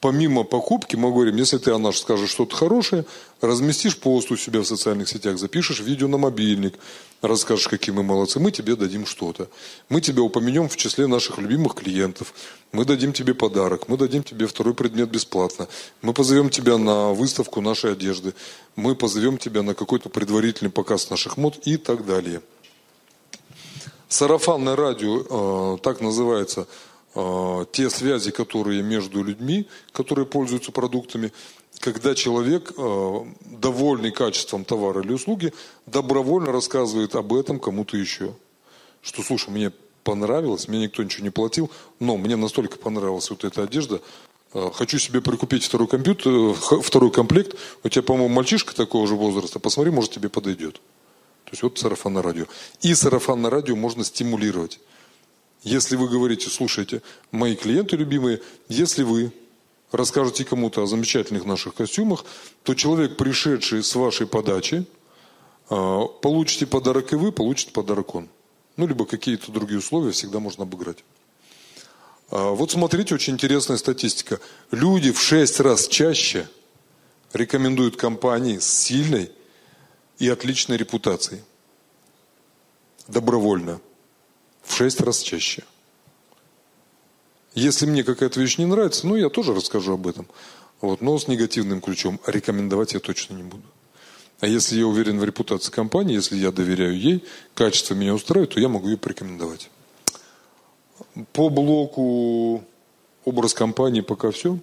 помимо 0.00 0.44
покупки 0.44 0.94
мы 0.94 1.10
говорим, 1.10 1.36
если 1.36 1.56
ты 1.56 1.70
о 1.70 1.78
нас 1.78 1.96
скажешь 1.96 2.28
что-то 2.28 2.54
хорошее, 2.54 3.06
разместишь 3.40 3.96
пост 3.96 4.30
у 4.30 4.36
себя 4.36 4.60
в 4.60 4.66
социальных 4.66 5.08
сетях, 5.08 5.38
запишешь 5.38 5.80
видео 5.80 6.06
на 6.06 6.18
мобильник, 6.18 6.74
расскажешь, 7.22 7.66
какие 7.68 7.94
мы 7.94 8.02
молодцы, 8.02 8.38
мы 8.38 8.50
тебе 8.52 8.76
дадим 8.76 9.06
что-то. 9.06 9.48
Мы 9.88 10.02
тебя 10.02 10.20
упомянем 10.20 10.68
в 10.68 10.76
числе 10.76 11.06
наших 11.06 11.38
любимых 11.38 11.74
клиентов. 11.74 12.34
Мы 12.72 12.84
дадим 12.84 13.14
тебе 13.14 13.32
подарок, 13.32 13.88
мы 13.88 13.96
дадим 13.96 14.22
тебе 14.22 14.46
второй 14.46 14.74
предмет 14.74 15.08
бесплатно. 15.10 15.66
Мы 16.02 16.12
позовем 16.12 16.50
тебя 16.50 16.76
на 16.76 17.14
выставку 17.14 17.62
нашей 17.62 17.92
одежды. 17.92 18.34
Мы 18.76 18.94
позовем 18.94 19.38
тебя 19.38 19.62
на 19.62 19.72
какой-то 19.72 20.10
предварительный 20.10 20.70
показ 20.70 21.08
наших 21.08 21.38
мод 21.38 21.58
и 21.64 21.78
так 21.78 22.04
далее. 22.04 22.42
Сарафанное 24.08 24.74
радио, 24.74 25.74
э, 25.74 25.78
так 25.82 26.00
называется, 26.00 26.66
э, 27.14 27.64
те 27.72 27.90
связи, 27.90 28.30
которые 28.30 28.82
между 28.82 29.22
людьми, 29.22 29.66
которые 29.92 30.24
пользуются 30.24 30.72
продуктами, 30.72 31.30
когда 31.78 32.14
человек, 32.14 32.72
э, 32.74 33.24
довольный 33.44 34.10
качеством 34.10 34.64
товара 34.64 35.02
или 35.02 35.12
услуги, 35.12 35.52
добровольно 35.84 36.52
рассказывает 36.52 37.14
об 37.16 37.34
этом 37.34 37.60
кому-то 37.60 37.98
еще. 37.98 38.34
Что, 39.02 39.22
слушай, 39.22 39.50
мне 39.50 39.72
понравилось, 40.04 40.68
мне 40.68 40.80
никто 40.80 41.02
ничего 41.02 41.24
не 41.24 41.30
платил, 41.30 41.70
но 42.00 42.16
мне 42.16 42.36
настолько 42.36 42.78
понравилась 42.78 43.28
вот 43.28 43.44
эта 43.44 43.64
одежда, 43.64 44.00
хочу 44.52 44.98
себе 44.98 45.20
прикупить 45.20 45.64
второй 45.64 45.86
компьютер, 45.86 46.54
второй 46.82 47.10
комплект, 47.10 47.54
у 47.84 47.88
тебя, 47.90 48.02
по-моему, 48.02 48.34
мальчишка 48.34 48.74
такого 48.74 49.06
же 49.06 49.14
возраста, 49.14 49.58
посмотри, 49.58 49.92
может, 49.92 50.12
тебе 50.12 50.30
подойдет. 50.30 50.80
То 51.48 51.52
есть 51.52 51.62
вот 51.62 51.78
сарафанное 51.78 52.22
радио. 52.22 52.44
И 52.82 52.94
сарафанное 52.94 53.48
радио 53.48 53.74
можно 53.74 54.04
стимулировать. 54.04 54.80
Если 55.62 55.96
вы 55.96 56.06
говорите, 56.06 56.50
слушайте, 56.50 57.00
мои 57.30 57.56
клиенты 57.56 57.96
любимые, 57.96 58.42
если 58.68 59.02
вы 59.02 59.32
расскажете 59.90 60.44
кому-то 60.44 60.82
о 60.82 60.86
замечательных 60.86 61.46
наших 61.46 61.72
костюмах, 61.72 62.26
то 62.64 62.74
человек, 62.74 63.16
пришедший 63.16 63.82
с 63.82 63.94
вашей 63.94 64.26
подачи, 64.26 64.84
э, 65.70 66.00
получите 66.20 66.66
подарок 66.66 67.14
и 67.14 67.16
вы, 67.16 67.32
получите 67.32 67.72
подарок 67.72 68.14
он. 68.14 68.28
Ну, 68.76 68.86
либо 68.86 69.06
какие-то 69.06 69.50
другие 69.50 69.78
условия 69.78 70.12
всегда 70.12 70.40
можно 70.40 70.64
обыграть. 70.64 71.02
А, 72.30 72.50
вот 72.50 72.72
смотрите, 72.72 73.14
очень 73.14 73.32
интересная 73.32 73.78
статистика. 73.78 74.38
Люди 74.70 75.12
в 75.12 75.20
шесть 75.22 75.60
раз 75.60 75.88
чаще 75.88 76.46
рекомендуют 77.32 77.96
компании 77.96 78.58
с 78.58 78.70
сильной 78.70 79.32
и 80.18 80.28
отличной 80.28 80.76
репутацией. 80.76 81.42
Добровольно. 83.06 83.80
В 84.62 84.74
шесть 84.74 85.00
раз 85.00 85.20
чаще. 85.20 85.64
Если 87.54 87.86
мне 87.86 88.04
какая-то 88.04 88.40
вещь 88.40 88.58
не 88.58 88.66
нравится, 88.66 89.06
ну, 89.06 89.16
я 89.16 89.30
тоже 89.30 89.54
расскажу 89.54 89.94
об 89.94 90.06
этом. 90.06 90.28
Вот, 90.80 91.00
но 91.00 91.18
с 91.18 91.26
негативным 91.26 91.80
ключом. 91.80 92.20
Рекомендовать 92.26 92.92
я 92.92 93.00
точно 93.00 93.34
не 93.34 93.42
буду. 93.42 93.64
А 94.40 94.46
если 94.46 94.78
я 94.78 94.86
уверен 94.86 95.18
в 95.18 95.24
репутации 95.24 95.72
компании, 95.72 96.14
если 96.14 96.36
я 96.36 96.52
доверяю 96.52 96.96
ей, 96.96 97.24
качество 97.54 97.94
меня 97.94 98.14
устраивает, 98.14 98.54
то 98.54 98.60
я 98.60 98.68
могу 98.68 98.88
ее 98.88 98.96
порекомендовать. 98.96 99.70
По 101.32 101.48
блоку 101.48 102.64
образ 103.24 103.54
компании 103.54 104.02
пока 104.02 104.30
все. 104.30 104.58